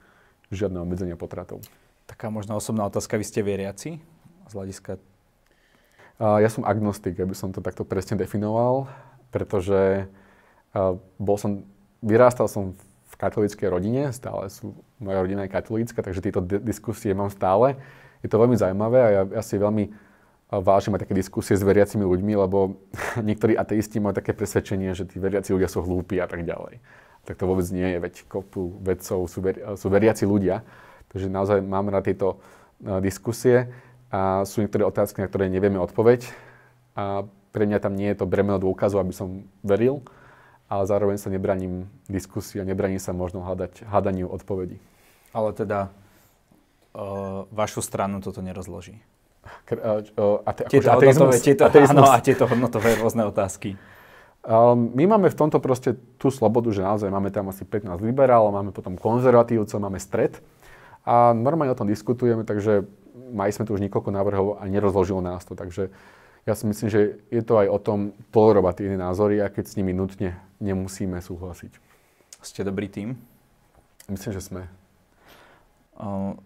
žiadne 0.51 0.81
obmedzenia 0.81 1.15
potratov. 1.15 1.63
Taká 2.09 2.33
možná 2.33 2.57
osobná 2.57 2.89
otázka, 2.89 3.21
vy 3.21 3.25
ste 3.29 3.45
veriaci 3.45 4.01
z 4.49 4.53
hľadiska? 4.53 4.97
Uh, 6.19 6.43
ja 6.43 6.51
som 6.51 6.67
agnostik, 6.67 7.15
aby 7.21 7.37
som 7.37 7.55
to 7.55 7.63
takto 7.63 7.87
presne 7.87 8.19
definoval, 8.19 8.91
pretože 9.29 10.09
uh, 10.75 10.97
bol 11.21 11.37
som, 11.37 11.65
vyrástal 12.01 12.49
som 12.49 12.77
v 13.09 13.15
katolíckej 13.19 13.69
rodine, 13.69 14.03
stále 14.15 14.53
sú, 14.53 14.75
moja 15.03 15.23
rodina 15.23 15.45
je 15.45 15.55
katolícka, 15.55 16.03
takže 16.03 16.25
tieto 16.25 16.41
diskusie 16.43 17.13
mám 17.13 17.33
stále 17.33 17.79
je 18.23 18.29
to 18.29 18.41
veľmi 18.41 18.57
zaujímavé 18.59 18.99
a 18.99 19.09
ja, 19.11 19.23
ja 19.39 19.43
si 19.43 19.59
veľmi 19.59 19.91
vážim 20.49 20.97
aj 20.97 21.05
také 21.05 21.15
diskusie 21.15 21.55
s 21.55 21.63
veriacimi 21.63 22.03
ľuďmi, 22.09 22.33
lebo 22.35 22.81
niektorí 23.29 23.55
ateisti 23.55 24.01
majú 24.03 24.17
také 24.17 24.33
presvedčenie, 24.35 24.97
že 24.97 25.07
tí 25.07 25.21
veriaci 25.21 25.55
ľudia 25.55 25.69
sú 25.71 25.85
hlúpi 25.85 26.19
a 26.19 26.27
tak 26.27 26.43
ďalej. 26.43 26.81
Tak 27.29 27.37
to 27.37 27.45
vôbec 27.45 27.69
nie 27.69 27.85
je, 27.85 27.99
veď 28.01 28.15
kopu 28.25 28.81
vedcov 28.81 29.29
sú, 29.29 29.39
veri, 29.45 29.61
sú 29.77 29.87
veriaci 29.93 30.25
ľudia. 30.25 30.65
Takže 31.13 31.29
naozaj 31.29 31.61
mám 31.61 31.93
na 31.93 32.01
tieto 32.01 32.41
diskusie 33.05 33.69
a 34.09 34.49
sú 34.49 34.65
niektoré 34.65 34.89
otázky, 34.89 35.21
na 35.21 35.29
ktoré 35.29 35.53
nevieme 35.53 35.77
odpoveď. 35.77 36.25
A 36.97 37.29
pre 37.51 37.65
mňa 37.65 37.79
tam 37.81 37.97
nie 37.97 38.09
je 38.13 38.19
to 38.21 38.27
bremeno 38.29 38.61
dôkazu, 38.61 39.01
aby 39.01 39.13
som 39.13 39.49
veril, 39.65 40.05
ale 40.69 40.85
zároveň 40.85 41.17
sa 41.17 41.33
nebraním 41.33 41.89
diskusii 42.13 42.61
a 42.61 42.69
nebraním 42.69 43.01
sa 43.01 43.17
možno 43.17 43.41
hľadať, 43.41 43.89
hľadaniu 43.89 44.29
odpovedí. 44.29 44.77
Ale 45.33 45.53
teda 45.57 45.89
vašu 47.53 47.81
stranu 47.85 48.19
toto 48.19 48.43
nerozloží. 48.43 48.99
A 50.45 50.51
te, 50.53 50.63
tieto, 50.69 50.93
akože 50.93 51.09
hodnotové, 51.09 51.37
tieto, 51.41 51.65
áno, 51.69 52.05
a 52.13 52.21
tieto 52.21 52.45
hodnotové 52.45 53.01
rôzne 53.01 53.25
otázky. 53.25 53.81
Um, 54.45 54.93
my 54.93 55.17
máme 55.17 55.29
v 55.33 55.37
tomto 55.37 55.61
proste 55.61 55.97
tú 56.17 56.29
slobodu, 56.33 56.69
že 56.73 56.85
naozaj 56.85 57.09
máme 57.09 57.33
tam 57.33 57.49
asi 57.49 57.65
15 57.65 58.01
liberálov, 58.01 58.53
máme 58.53 58.73
potom 58.73 58.97
konzervatívcov, 58.97 59.77
máme 59.77 60.01
stred 60.01 60.41
a 61.05 61.33
normálne 61.33 61.73
o 61.73 61.79
tom 61.79 61.89
diskutujeme, 61.89 62.45
takže 62.45 62.85
mali 63.33 63.53
sme 63.53 63.69
tu 63.69 63.77
už 63.77 63.85
niekoľko 63.85 64.11
návrhov 64.13 64.47
a 64.61 64.63
nerozložilo 64.69 65.21
nás 65.21 65.45
to, 65.45 65.57
takže 65.57 65.93
ja 66.47 66.55
si 66.55 66.65
myslím, 66.67 66.89
že 66.91 67.19
je 67.29 67.43
to 67.43 67.59
aj 67.59 67.69
o 67.69 67.79
tom 67.81 68.13
tolerovať 68.31 68.75
tie 68.79 68.87
iné 68.93 68.99
názory 69.01 69.43
a 69.43 69.51
keď 69.51 69.65
s 69.69 69.77
nimi 69.79 69.97
nutne 69.97 70.39
nemusíme 70.63 71.19
súhlasiť. 71.19 71.73
Ste 72.43 72.63
dobrý 72.67 72.87
tým? 72.87 73.19
Myslím, 74.09 74.33
že 74.33 74.43
sme. 74.43 74.63
Uh, 75.99 76.39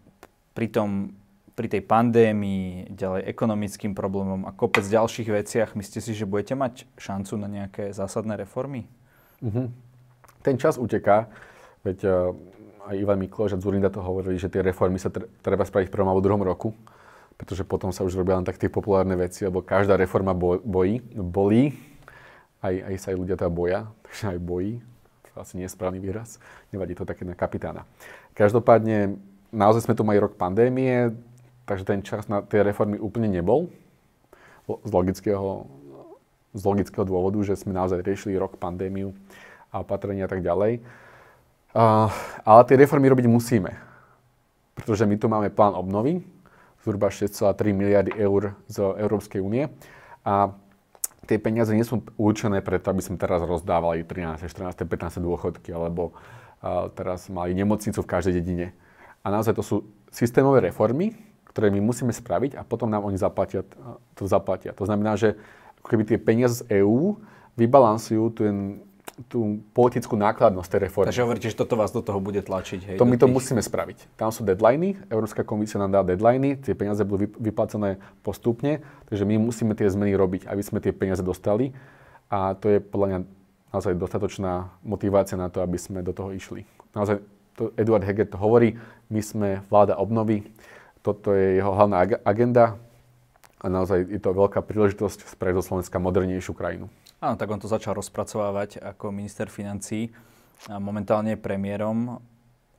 pri, 0.56 0.66
tom, 0.72 1.14
pri 1.54 1.68
tej 1.68 1.84
pandémii, 1.84 2.90
ďalej 2.90 3.28
ekonomickým 3.28 3.92
problémom 3.92 4.48
a 4.48 4.56
kopec 4.56 4.82
ďalších 4.82 5.28
veciach, 5.28 5.76
myslíte 5.76 6.00
si, 6.00 6.12
že 6.16 6.26
budete 6.26 6.56
mať 6.56 6.88
šancu 6.96 7.34
na 7.38 7.46
nejaké 7.46 7.92
zásadné 7.92 8.40
reformy? 8.40 8.88
Mm-hmm. 9.44 9.66
Ten 10.42 10.56
čas 10.58 10.80
uteká, 10.80 11.30
veď 11.86 11.98
uh, 12.08 12.12
aj 12.90 12.98
Ivan 12.98 13.20
Mikloš 13.22 13.54
a 13.54 13.62
Zurinda 13.62 13.92
to 13.92 14.02
hovorili, 14.02 14.40
že 14.40 14.50
tie 14.50 14.64
reformy 14.64 14.98
sa 14.98 15.12
tr- 15.12 15.30
treba 15.44 15.62
spraviť 15.62 15.86
v 15.86 15.94
prvom 15.94 16.10
alebo 16.10 16.24
druhom 16.24 16.42
roku, 16.42 16.74
pretože 17.36 17.64
potom 17.66 17.90
sa 17.90 18.04
už 18.04 18.14
robia 18.16 18.36
len 18.38 18.46
tak 18.46 18.58
tie 18.58 18.70
populárne 18.70 19.16
veci, 19.16 19.44
lebo 19.44 19.64
každá 19.64 19.96
reforma 19.96 20.36
bo- 20.36 20.62
bojí, 20.62 21.02
bolí, 21.14 21.74
aj, 22.62 22.74
aj 22.86 22.94
sa 23.00 23.06
aj 23.12 23.16
ľudia 23.18 23.36
teda 23.36 23.50
boja, 23.50 23.80
takže 24.06 24.24
aj 24.36 24.38
bojí, 24.38 24.72
to 25.32 25.40
asi 25.40 25.52
nie 25.56 25.66
je 25.66 25.74
správny 25.74 25.98
výraz, 25.98 26.36
nevadí 26.70 26.94
to 26.94 27.08
také 27.08 27.24
na 27.24 27.32
kapitána. 27.32 27.88
Každopádne 28.36 29.16
naozaj 29.52 29.88
sme 29.88 29.96
tu 29.96 30.04
mali 30.04 30.20
rok 30.20 30.36
pandémie, 30.36 31.12
takže 31.68 31.84
ten 31.84 32.00
čas 32.00 32.26
na 32.26 32.40
tie 32.40 32.64
reformy 32.64 32.96
úplne 32.96 33.28
nebol. 33.28 33.68
Z 34.64 34.90
logického, 34.94 35.66
z 36.54 36.62
logického 36.62 37.04
dôvodu, 37.04 37.36
že 37.44 37.58
sme 37.58 37.76
naozaj 37.76 38.00
riešili 38.00 38.38
rok 38.38 38.56
pandémiu 38.56 39.12
a 39.68 39.84
opatrenia 39.84 40.24
a 40.24 40.30
tak 40.30 40.40
ďalej. 40.40 40.80
Uh, 41.72 42.12
ale 42.44 42.68
tie 42.68 42.76
reformy 42.76 43.08
robiť 43.08 43.26
musíme, 43.26 43.72
pretože 44.76 45.08
my 45.08 45.16
tu 45.16 45.26
máme 45.28 45.48
plán 45.48 45.72
obnovy, 45.72 46.20
zhruba 46.82 47.08
6,3 47.08 47.72
miliardy 47.72 48.12
eur 48.18 48.58
z 48.66 48.76
Európskej 48.82 49.38
únie 49.38 49.70
a 50.26 50.54
tie 51.30 51.38
peniaze 51.38 51.70
nie 51.72 51.86
sú 51.86 52.02
určené 52.18 52.60
preto, 52.62 52.90
aby 52.90 53.02
sme 53.02 53.16
teraz 53.18 53.42
rozdávali 53.42 54.02
13, 54.02 54.50
14, 54.50 54.74
15 54.74 55.22
dôchodky 55.22 55.70
alebo 55.70 56.14
teraz 56.94 57.30
mali 57.30 57.54
nemocnicu 57.54 58.02
v 58.02 58.10
každej 58.10 58.34
dedine 58.42 58.74
a 59.22 59.30
naozaj 59.30 59.54
to 59.54 59.62
sú 59.62 59.76
systémové 60.10 60.66
reformy, 60.66 61.14
ktoré 61.46 61.70
my 61.70 61.78
musíme 61.78 62.10
spraviť 62.10 62.58
a 62.58 62.66
potom 62.66 62.90
nám 62.90 63.06
oni 63.06 63.20
zaplatia, 63.20 63.62
to 64.18 64.24
zaplatia. 64.26 64.74
To 64.74 64.84
znamená, 64.88 65.14
že 65.14 65.38
keby 65.86 66.02
tie 66.06 66.18
peniaze 66.18 66.62
z 66.62 66.82
EÚ 66.82 67.18
vybalansujú 67.54 68.24
ten, 68.34 68.82
tú 69.28 69.60
politickú 69.76 70.16
nákladnosť 70.16 70.68
tej 70.68 70.80
reformy. 70.88 71.08
Takže 71.12 71.24
hovoríte, 71.24 71.48
že 71.52 71.56
toto 71.58 71.76
vás 71.76 71.92
do 71.92 72.00
toho 72.00 72.16
bude 72.18 72.40
tlačiť. 72.40 72.80
Hej, 72.94 72.96
to 72.96 73.04
my 73.04 73.20
to 73.20 73.28
tých... 73.28 73.34
musíme 73.36 73.62
spraviť. 73.62 74.16
Tam 74.16 74.32
sú 74.32 74.42
deadliny, 74.42 74.96
Európska 75.12 75.44
komisia 75.44 75.76
nám 75.76 75.92
dá 75.92 76.00
deadliny, 76.00 76.56
tie 76.60 76.72
peniaze 76.72 77.04
budú 77.04 77.28
vyplacené 77.36 78.00
postupne, 78.24 78.80
takže 79.12 79.28
my 79.28 79.36
musíme 79.36 79.76
tie 79.76 79.88
zmeny 79.92 80.16
robiť, 80.16 80.48
aby 80.48 80.62
sme 80.64 80.80
tie 80.80 80.96
peniaze 80.96 81.20
dostali. 81.20 81.76
A 82.32 82.56
to 82.56 82.72
je 82.72 82.78
podľa 82.80 83.06
mňa 83.08 83.18
naozaj 83.72 83.92
dostatočná 84.00 84.72
motivácia 84.80 85.36
na 85.36 85.52
to, 85.52 85.60
aby 85.60 85.76
sme 85.76 86.00
do 86.00 86.16
toho 86.16 86.32
išli. 86.32 86.64
Naozaj 86.96 87.20
to 87.56 87.72
Eduard 87.76 88.04
Heger 88.04 88.24
to 88.28 88.40
hovorí, 88.40 88.80
my 89.12 89.20
sme 89.20 89.48
vláda 89.68 90.00
obnovy, 90.00 90.48
toto 91.04 91.36
je 91.36 91.60
jeho 91.60 91.72
hlavná 91.76 92.08
agenda 92.24 92.80
a 93.60 93.66
naozaj 93.68 94.08
je 94.08 94.20
to 94.22 94.32
veľká 94.32 94.64
príležitosť 94.64 95.28
spraviť 95.36 95.56
zo 95.60 95.66
Slovenska 95.74 96.00
modernejšiu 96.00 96.56
krajinu. 96.56 96.88
Áno, 97.22 97.38
tak 97.38 97.54
on 97.54 97.62
to 97.62 97.70
začal 97.70 97.94
rozpracovávať 97.94 98.82
ako 98.82 99.14
minister 99.14 99.46
financí 99.46 100.10
a 100.66 100.82
momentálne 100.82 101.38
premiérom. 101.38 102.18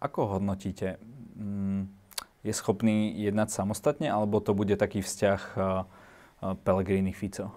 Ako 0.04 0.36
hodnotíte? 0.36 1.00
Mm, 1.40 1.88
je 2.44 2.52
schopný 2.52 3.16
jednať 3.24 3.56
samostatne, 3.56 4.12
alebo 4.12 4.44
to 4.44 4.52
bude 4.52 4.76
taký 4.76 5.00
vzťah 5.00 5.40
Pelegrini 6.68 7.16
Fico? 7.16 7.56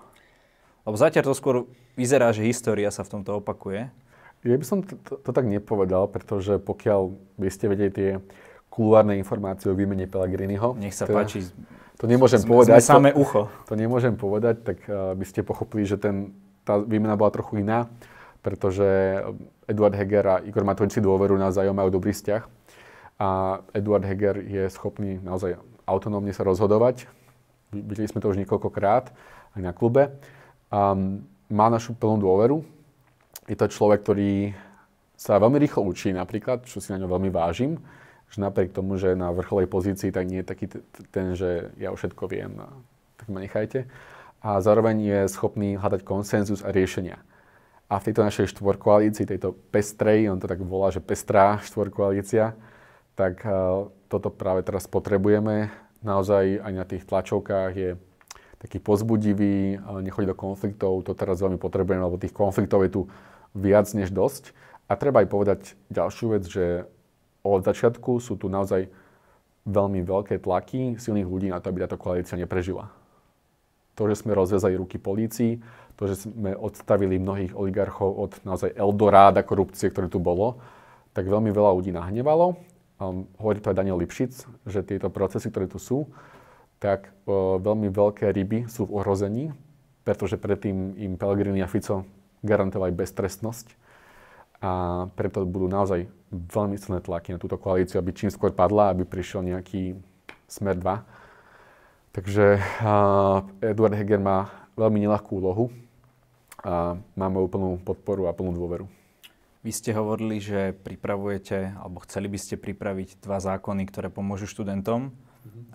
Lebo 0.87 0.95
zatiaľ 0.95 1.27
to 1.27 1.35
skôr 1.35 1.67
vyzerá, 1.99 2.31
že 2.31 2.47
história 2.47 2.87
sa 2.95 3.03
v 3.03 3.19
tomto 3.19 3.43
opakuje. 3.43 3.91
Ja 4.47 4.55
by 4.55 4.63
som 4.63 4.87
to, 4.87 4.95
to, 5.03 5.19
to 5.19 5.31
tak 5.35 5.43
nepovedal, 5.43 6.07
pretože 6.07 6.63
pokiaľ 6.63 7.11
by 7.35 7.51
ste 7.51 7.67
vedeli 7.67 7.91
tie 7.91 8.11
kulárne 8.71 9.19
informácie 9.19 9.67
o 9.67 9.75
výmene 9.75 10.07
Pellegriniho... 10.07 10.79
Nech 10.79 10.95
sa 10.95 11.11
teda, 11.11 11.27
páči. 11.27 11.51
To 11.99 12.07
nemôžem 12.07 12.47
sme, 12.47 12.55
povedať. 12.55 12.79
Sme 12.79 12.95
samé 12.95 13.11
ucho. 13.11 13.51
To, 13.67 13.75
to 13.75 13.75
nemôžem 13.75 14.15
povedať, 14.15 14.63
tak 14.63 14.87
uh, 14.87 15.19
by 15.19 15.25
ste 15.27 15.43
pochopili, 15.43 15.83
že 15.83 15.99
ten, 15.99 16.31
tá 16.67 16.83
výmena 16.83 17.15
bola 17.15 17.31
trochu 17.31 17.63
iná, 17.63 17.87
pretože 18.43 18.85
Eduard 19.71 19.95
Heger 19.95 20.25
a 20.27 20.37
Igor 20.43 20.67
Matovič 20.67 20.99
si 20.99 21.01
dôveru 21.01 21.39
navzájom 21.39 21.75
majú 21.75 21.95
dobrý 21.95 22.11
vzťah 22.11 22.43
a 23.17 23.61
Eduard 23.73 24.05
Heger 24.05 24.43
je 24.45 24.69
schopný 24.69 25.23
naozaj 25.23 25.57
autonómne 25.87 26.35
sa 26.35 26.45
rozhodovať. 26.45 27.09
Videli 27.73 28.11
sme 28.11 28.21
to 28.21 28.35
už 28.35 28.39
niekoľkokrát 28.43 29.15
aj 29.57 29.61
na 29.63 29.73
klube. 29.73 30.11
Um, 30.69 31.25
má 31.47 31.71
našu 31.71 31.95
plnú 31.95 32.19
dôveru, 32.19 32.67
je 33.47 33.55
to 33.55 33.71
človek, 33.71 34.03
ktorý 34.03 34.51
sa 35.15 35.39
veľmi 35.39 35.57
rýchlo 35.63 35.87
učí 35.87 36.11
napríklad, 36.11 36.67
čo 36.67 36.83
si 36.83 36.91
na 36.91 37.01
ňo 37.01 37.09
veľmi 37.09 37.31
vážim. 37.31 37.79
že 38.27 38.43
napriek 38.43 38.75
tomu, 38.75 38.99
že 38.99 39.15
na 39.15 39.31
vrcholej 39.31 39.71
pozícii, 39.71 40.11
tak 40.11 40.27
nie 40.27 40.43
je 40.43 40.51
taký 40.51 40.67
ten, 41.15 41.39
že 41.39 41.71
ja 41.79 41.95
všetko 41.95 42.27
viem, 42.27 42.59
tak 43.17 43.31
ma 43.31 43.39
nechajte. 43.39 43.87
A 44.45 44.61
zároveň 44.61 44.97
je 45.03 45.21
schopný 45.33 45.77
hľadať 45.81 46.05
konsenzus 46.05 46.63
a 46.63 46.71
riešenia. 46.71 47.21
A 47.87 48.03
v 48.03 48.11
tejto 48.11 48.27
našej 48.27 48.51
štvorkoalícii, 48.51 49.31
tejto 49.31 49.55
pestrej, 49.71 50.27
on 50.27 50.43
to 50.43 50.51
tak 50.51 50.59
volá, 50.59 50.91
že 50.91 50.99
pestrá 50.99 51.63
štvorkoalícia, 51.63 52.59
tak 53.15 53.47
uh, 53.47 53.87
toto 54.11 54.29
práve 54.35 54.67
teraz 54.67 54.91
potrebujeme. 54.91 55.71
Naozaj 56.03 56.67
aj 56.67 56.73
na 56.75 56.85
tých 56.85 57.07
tlačovkách 57.07 57.73
je 57.79 57.91
taký 58.59 58.83
pozbudivý, 58.83 59.79
uh, 59.79 60.03
nechodí 60.03 60.27
do 60.27 60.35
konfliktov, 60.35 61.07
to 61.07 61.15
teraz 61.15 61.39
veľmi 61.39 61.63
potrebujeme, 61.63 62.03
lebo 62.03 62.19
tých 62.19 62.35
konfliktov 62.35 62.83
je 62.83 62.91
tu 62.91 63.03
viac 63.55 63.87
než 63.95 64.11
dosť. 64.11 64.51
A 64.91 64.99
treba 64.99 65.23
aj 65.23 65.29
povedať 65.31 65.61
ďalšiu 65.91 66.27
vec, 66.35 66.45
že 66.47 66.91
od 67.47 67.63
začiatku 67.63 68.19
sú 68.19 68.35
tu 68.35 68.51
naozaj 68.51 68.91
veľmi 69.67 70.03
veľké 70.03 70.43
tlaky 70.43 70.99
silných 70.99 71.27
ľudí 71.27 71.49
na 71.51 71.63
to, 71.63 71.71
aby 71.71 71.87
táto 71.87 71.99
koalícia 71.99 72.39
neprežila. 72.39 72.91
To, 73.97 74.03
že 74.07 74.21
sme 74.21 74.37
rozviazali 74.37 74.77
ruky 74.77 75.01
polícii, 75.01 75.57
to, 75.97 76.05
že 76.05 76.29
sme 76.29 76.53
odstavili 76.53 77.17
mnohých 77.17 77.57
oligarchov 77.57 78.11
od 78.13 78.33
naozaj 78.45 78.77
Eldoráda 78.77 79.41
korupcie, 79.41 79.89
ktoré 79.89 80.13
tu 80.13 80.21
bolo, 80.21 80.61
tak 81.17 81.25
veľmi 81.25 81.49
veľa 81.49 81.73
ľudí 81.73 81.97
nahnevalo. 81.97 82.61
Um, 83.01 83.25
hovorí 83.41 83.61
to 83.61 83.73
aj 83.73 83.81
Daniel 83.81 83.97
Lipšic, 83.97 84.33
že 84.69 84.85
tieto 84.85 85.09
procesy, 85.09 85.49
ktoré 85.49 85.65
tu 85.65 85.81
sú, 85.81 86.13
tak 86.77 87.09
uh, 87.25 87.57
veľmi 87.57 87.89
veľké 87.89 88.29
ryby 88.29 88.69
sú 88.69 88.85
v 88.85 89.01
ohrození, 89.01 89.45
pretože 90.05 90.37
predtým 90.37 90.97
im 91.01 91.17
Pellegrini 91.17 91.65
a 91.65 91.69
Fico 91.69 92.05
garantovali 92.45 92.93
beztrestnosť 92.93 93.87
a 94.61 95.05
preto 95.13 95.45
budú 95.45 95.69
naozaj 95.69 96.09
veľmi 96.33 96.77
silné 96.81 97.05
tlaky 97.05 97.37
na 97.37 97.41
túto 97.41 97.61
koalíciu, 97.61 98.01
aby 98.01 98.17
čím 98.17 98.33
skôr 98.33 98.53
padla, 98.53 98.93
aby 98.93 99.05
prišiel 99.05 99.45
nejaký 99.45 99.97
smer 100.49 100.81
2. 100.81 101.26
Takže 102.17 102.57
Eduard 103.61 103.93
Heger 103.93 104.17
má 104.17 104.49
veľmi 104.73 105.05
nelahkú 105.05 105.37
úlohu 105.37 105.69
a 106.65 106.97
máme 107.13 107.45
úplnú 107.45 107.77
podporu 107.77 108.25
a 108.25 108.33
plnú 108.33 108.57
dôveru. 108.57 108.89
Vy 109.61 109.69
ste 109.69 109.93
hovorili, 109.93 110.41
že 110.41 110.73
pripravujete, 110.81 111.77
alebo 111.77 112.01
chceli 112.09 112.33
by 112.33 112.41
ste 112.41 112.57
pripraviť 112.57 113.21
dva 113.21 113.37
zákony, 113.37 113.85
ktoré 113.93 114.09
pomôžu 114.09 114.49
študentom 114.49 115.13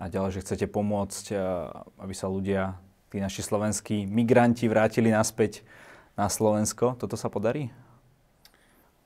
a 0.02 0.10
ďalej, 0.10 0.34
že 0.34 0.42
chcete 0.42 0.66
pomôcť, 0.66 1.30
aby 2.02 2.10
sa 2.10 2.26
ľudia, 2.26 2.74
tí 3.14 3.22
naši 3.22 3.46
slovenskí 3.46 4.10
migranti 4.10 4.66
vrátili 4.66 5.14
naspäť 5.14 5.62
na 6.18 6.26
Slovensko. 6.26 6.98
Toto 6.98 7.14
sa 7.14 7.30
podarí? 7.30 7.70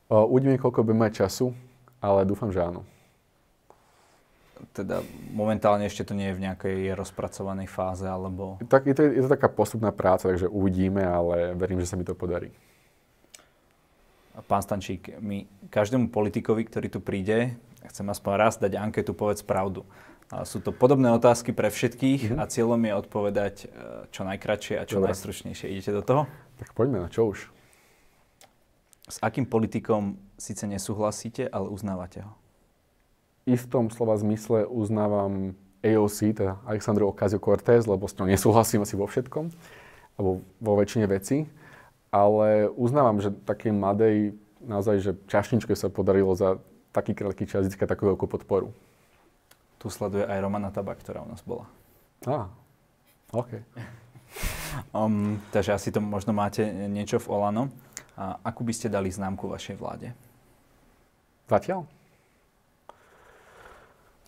Uvidíme, 0.08 0.56
koľko 0.56 0.88
by 0.88 1.04
mať 1.04 1.28
času, 1.28 1.52
ale 2.00 2.24
dúfam, 2.24 2.48
že 2.48 2.64
áno 2.64 2.95
teda 4.72 5.04
momentálne 5.32 5.84
ešte 5.88 6.06
to 6.06 6.12
nie 6.16 6.32
je 6.32 6.36
v 6.36 6.44
nejakej 6.48 6.78
rozpracovanej 6.96 7.68
fáze, 7.68 8.04
alebo... 8.04 8.56
Tak 8.68 8.88
je 8.88 8.94
to, 8.96 9.02
je 9.08 9.22
to 9.24 9.30
taká 9.30 9.48
postupná 9.48 9.92
práca, 9.92 10.32
takže 10.32 10.48
uvidíme, 10.48 11.04
ale 11.04 11.52
verím, 11.56 11.80
že 11.80 11.88
sa 11.90 11.96
mi 11.96 12.04
to 12.04 12.16
podarí. 12.16 12.52
Pán 14.44 14.60
Stančík, 14.60 15.16
my 15.16 15.48
každému 15.72 16.12
politikovi, 16.12 16.68
ktorý 16.68 16.92
tu 16.92 17.00
príde, 17.00 17.56
chcem 17.88 18.04
aspoň 18.04 18.32
raz 18.36 18.54
dať 18.60 18.76
anketu 18.76 19.16
Povedz 19.16 19.40
pravdu. 19.40 19.88
A 20.26 20.42
sú 20.42 20.58
to 20.58 20.74
podobné 20.74 21.06
otázky 21.14 21.54
pre 21.54 21.70
všetkých 21.70 22.34
mm-hmm. 22.34 22.40
a 22.42 22.50
cieľom 22.50 22.82
je 22.82 22.92
odpovedať 22.98 23.54
e, 23.62 23.66
čo 24.10 24.26
najkračšie 24.26 24.74
a 24.74 24.84
čo 24.84 24.98
Dobre. 24.98 25.14
najstručnejšie. 25.14 25.70
Idete 25.70 25.94
do 25.94 26.02
toho? 26.02 26.22
Tak 26.58 26.74
poďme 26.74 27.06
na 27.06 27.08
čo 27.08 27.30
už. 27.30 27.46
S 29.06 29.22
akým 29.22 29.46
politikom 29.46 30.18
síce 30.34 30.66
nesúhlasíte, 30.66 31.46
ale 31.46 31.70
uznávate 31.70 32.26
ho? 32.26 32.34
Istom 33.46 33.88
slova 33.94 34.18
zmysle 34.18 34.66
uznávam 34.66 35.54
AOC, 35.86 36.18
teda 36.34 36.58
Alexandru 36.66 37.06
Ocasio-Cortez, 37.14 37.86
lebo 37.86 38.10
s 38.10 38.18
ňou 38.18 38.26
nesúhlasím 38.26 38.82
asi 38.82 38.98
vo 38.98 39.06
všetkom, 39.06 39.54
alebo 40.18 40.42
vo 40.58 40.72
väčšine 40.74 41.06
veci. 41.06 41.46
Ale 42.10 42.66
uznávam, 42.74 43.22
že 43.22 43.30
takej 43.30 43.70
mladej, 43.70 44.34
naozaj, 44.62 44.96
že 44.98 45.12
čašničke 45.30 45.78
sa 45.78 45.86
podarilo 45.86 46.34
za 46.34 46.58
taký 46.90 47.14
krátky 47.14 47.46
čas 47.46 47.68
získať 47.70 47.86
takú 47.86 48.10
veľkú 48.10 48.26
podporu. 48.26 48.74
Tu 49.78 49.86
sleduje 49.92 50.26
aj 50.26 50.42
Romana 50.42 50.72
Taba, 50.72 50.96
ktorá 50.96 51.22
u 51.22 51.28
nás 51.28 51.44
bola. 51.44 51.68
Á, 52.24 52.48
OK. 53.36 53.52
um, 54.96 55.38
takže 55.52 55.76
asi 55.76 55.92
to 55.92 56.00
možno 56.00 56.32
máte 56.32 56.64
niečo 56.88 57.20
v 57.22 57.30
Olano. 57.30 57.70
A 58.16 58.40
akú 58.40 58.64
by 58.64 58.72
ste 58.72 58.88
dali 58.88 59.12
známku 59.12 59.44
vašej 59.44 59.76
vláde? 59.76 60.08
Zatiaľ? 61.52 61.84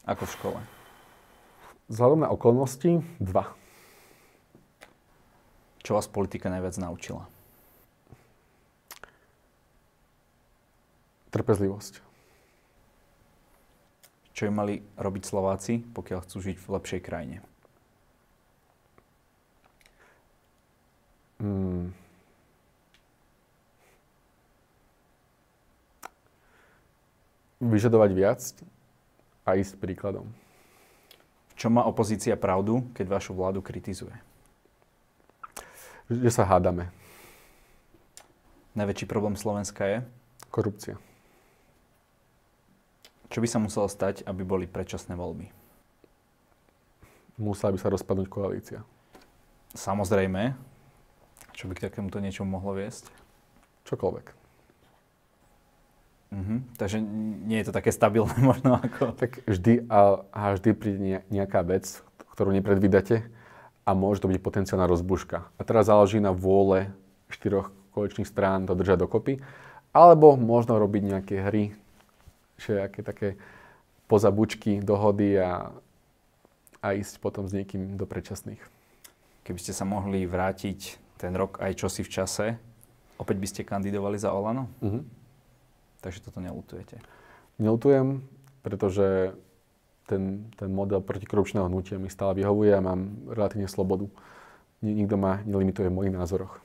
Ako 0.08 0.24
v 0.24 0.34
škole? 0.40 0.60
Vzhľadom 1.92 2.24
na 2.24 2.32
okolnosti, 2.32 3.04
dva. 3.20 3.52
Čo 5.84 6.00
vás 6.00 6.08
politika 6.08 6.48
najviac 6.48 6.80
naučila? 6.80 7.28
Trpezlivosť. 11.28 12.00
Čo 14.32 14.48
by 14.48 14.52
mali 14.56 14.74
robiť 14.96 15.22
Slováci, 15.28 15.84
pokiaľ 15.92 16.24
chcú 16.24 16.36
žiť 16.40 16.56
v 16.56 16.66
lepšej 16.72 17.00
krajine? 17.04 17.44
Hmm. 21.36 21.92
Vyžadovať 27.60 28.10
viac, 28.16 28.40
a 29.48 29.56
ísť 29.56 29.80
príkladom. 29.80 30.28
V 31.48 31.54
čom 31.56 31.72
má 31.72 31.88
opozícia 31.88 32.36
pravdu, 32.36 32.84
keď 32.92 33.16
vašu 33.16 33.32
vládu 33.32 33.64
kritizuje? 33.64 34.12
Že 36.12 36.28
sa 36.28 36.44
hádame. 36.44 36.92
Najväčší 38.76 39.08
problém 39.08 39.34
Slovenska 39.40 39.88
je? 39.88 39.98
Korupcia. 40.52 41.00
Čo 43.28 43.40
by 43.40 43.48
sa 43.48 43.58
muselo 43.60 43.88
stať, 43.88 44.24
aby 44.28 44.44
boli 44.44 44.64
predčasné 44.68 45.16
voľby? 45.16 45.48
Musela 47.40 47.72
by 47.72 47.78
sa 47.80 47.92
rozpadnúť 47.92 48.28
koalícia. 48.28 48.80
Samozrejme. 49.74 50.56
Čo 51.52 51.66
by 51.66 51.74
k 51.74 51.90
takémuto 51.90 52.22
niečomu 52.22 52.54
mohlo 52.54 52.78
viesť? 52.78 53.10
Čokoľvek. 53.88 54.37
Uh-huh. 56.28 56.60
Takže 56.76 57.00
nie 57.48 57.56
je 57.60 57.66
to 57.68 57.76
také 57.76 57.88
stabilné 57.88 58.36
možno 58.50 58.76
ako... 58.76 59.16
Tak 59.16 59.48
vždy 59.48 59.88
a, 59.88 60.22
a 60.28 60.40
vždy 60.54 60.70
príde 60.76 61.24
nejaká 61.32 61.64
vec, 61.64 62.04
ktorú 62.36 62.52
nepredvídate 62.52 63.24
a 63.88 63.96
môže 63.96 64.20
to 64.20 64.28
byť 64.28 64.38
potenciálna 64.44 64.84
rozbuška. 64.84 65.48
A 65.56 65.60
teraz 65.64 65.88
záleží 65.88 66.20
na 66.20 66.36
vôle 66.36 66.92
štyroch 67.32 67.72
koaličných 67.96 68.28
strán 68.28 68.68
to 68.68 68.76
držať 68.76 69.08
dokopy. 69.08 69.40
Alebo 69.96 70.36
možno 70.36 70.76
robiť 70.76 71.02
nejaké 71.02 71.36
hry, 71.40 71.72
aké 72.60 73.00
také 73.00 73.28
pozabučky, 74.04 74.84
dohody 74.84 75.40
a, 75.40 75.72
a 76.84 76.86
ísť 76.92 77.24
potom 77.24 77.48
s 77.48 77.56
niekým 77.56 77.96
do 77.96 78.04
predčasných. 78.04 78.60
Keby 79.48 79.58
ste 79.58 79.72
sa 79.72 79.88
mohli 79.88 80.28
vrátiť 80.28 81.00
ten 81.16 81.32
rok 81.32 81.58
aj 81.64 81.72
čosi 81.80 82.04
v 82.04 82.12
čase, 82.12 82.46
opäť 83.16 83.36
by 83.40 83.46
ste 83.48 83.62
kandidovali 83.64 84.20
za 84.20 84.30
Olano? 84.36 84.68
Uh-huh. 84.84 85.02
Takže 86.00 86.22
toto 86.22 86.38
neutujete? 86.38 87.02
Neutujem, 87.58 88.22
pretože 88.62 89.34
ten, 90.06 90.48
ten 90.56 90.70
model 90.72 91.02
protikorupčného 91.04 91.66
hnutia 91.66 91.98
mi 91.98 92.08
stále 92.08 92.38
vyhovuje 92.38 92.72
a 92.72 92.80
mám 92.80 93.28
relatívne 93.28 93.68
slobodu. 93.68 94.06
Nikto 94.80 95.18
ma 95.18 95.42
nelimituje 95.42 95.90
v 95.90 95.96
mojich 95.98 96.14
názoroch. 96.14 96.62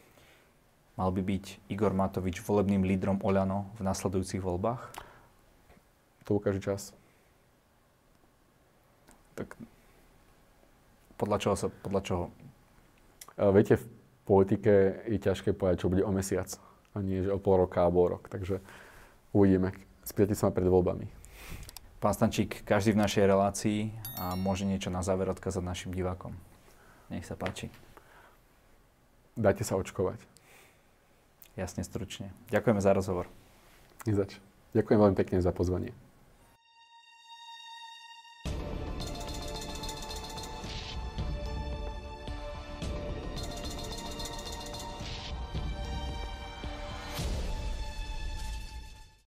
Mal 0.94 1.10
by 1.10 1.22
byť 1.26 1.74
Igor 1.74 1.98
Matovič 1.98 2.46
volebným 2.46 2.86
lídrom 2.86 3.18
Oľano 3.26 3.74
v 3.76 3.82
nasledujúcich 3.82 4.46
voľbách? 4.46 4.94
To 6.30 6.38
ukáže 6.38 6.62
čas. 6.62 6.94
Tak 9.34 9.58
podľa 11.18 11.38
čoho 11.42 11.56
sa, 11.58 11.68
podľa 11.82 12.02
čoho? 12.06 12.26
Viete, 13.34 13.82
v 13.82 13.86
politike 14.30 15.04
je 15.10 15.18
ťažké 15.18 15.58
povedať, 15.58 15.82
čo 15.82 15.90
bude 15.90 16.06
o 16.06 16.14
mesiac. 16.14 16.48
A 16.94 17.02
nie, 17.02 17.26
že 17.26 17.34
o 17.34 17.42
pol 17.42 17.66
roka 17.66 17.82
alebo 17.82 18.06
rok. 18.06 18.30
Takže 18.30 18.62
uvidíme. 19.34 19.74
Spýtajte 20.06 20.38
sa 20.38 20.48
ma 20.48 20.56
pred 20.56 20.70
voľbami. 20.70 21.10
Pán 22.00 22.14
Stančík, 22.14 22.68
každý 22.68 22.94
v 22.94 23.02
našej 23.02 23.26
relácii 23.26 23.80
a 24.20 24.36
môže 24.36 24.68
niečo 24.68 24.92
na 24.92 25.00
záver 25.02 25.32
odkázať 25.32 25.64
našim 25.64 25.92
divákom. 25.96 26.36
Nech 27.08 27.24
sa 27.26 27.34
páči. 27.34 27.72
Dajte 29.34 29.66
sa 29.66 29.80
očkovať. 29.80 30.20
Jasne, 31.58 31.82
stručne. 31.86 32.30
Ďakujeme 32.52 32.82
za 32.84 32.92
rozhovor. 32.94 33.32
Nezač. 34.04 34.38
Ďakujem 34.76 35.00
veľmi 35.00 35.18
pekne 35.18 35.38
za 35.40 35.54
pozvanie. 35.56 35.96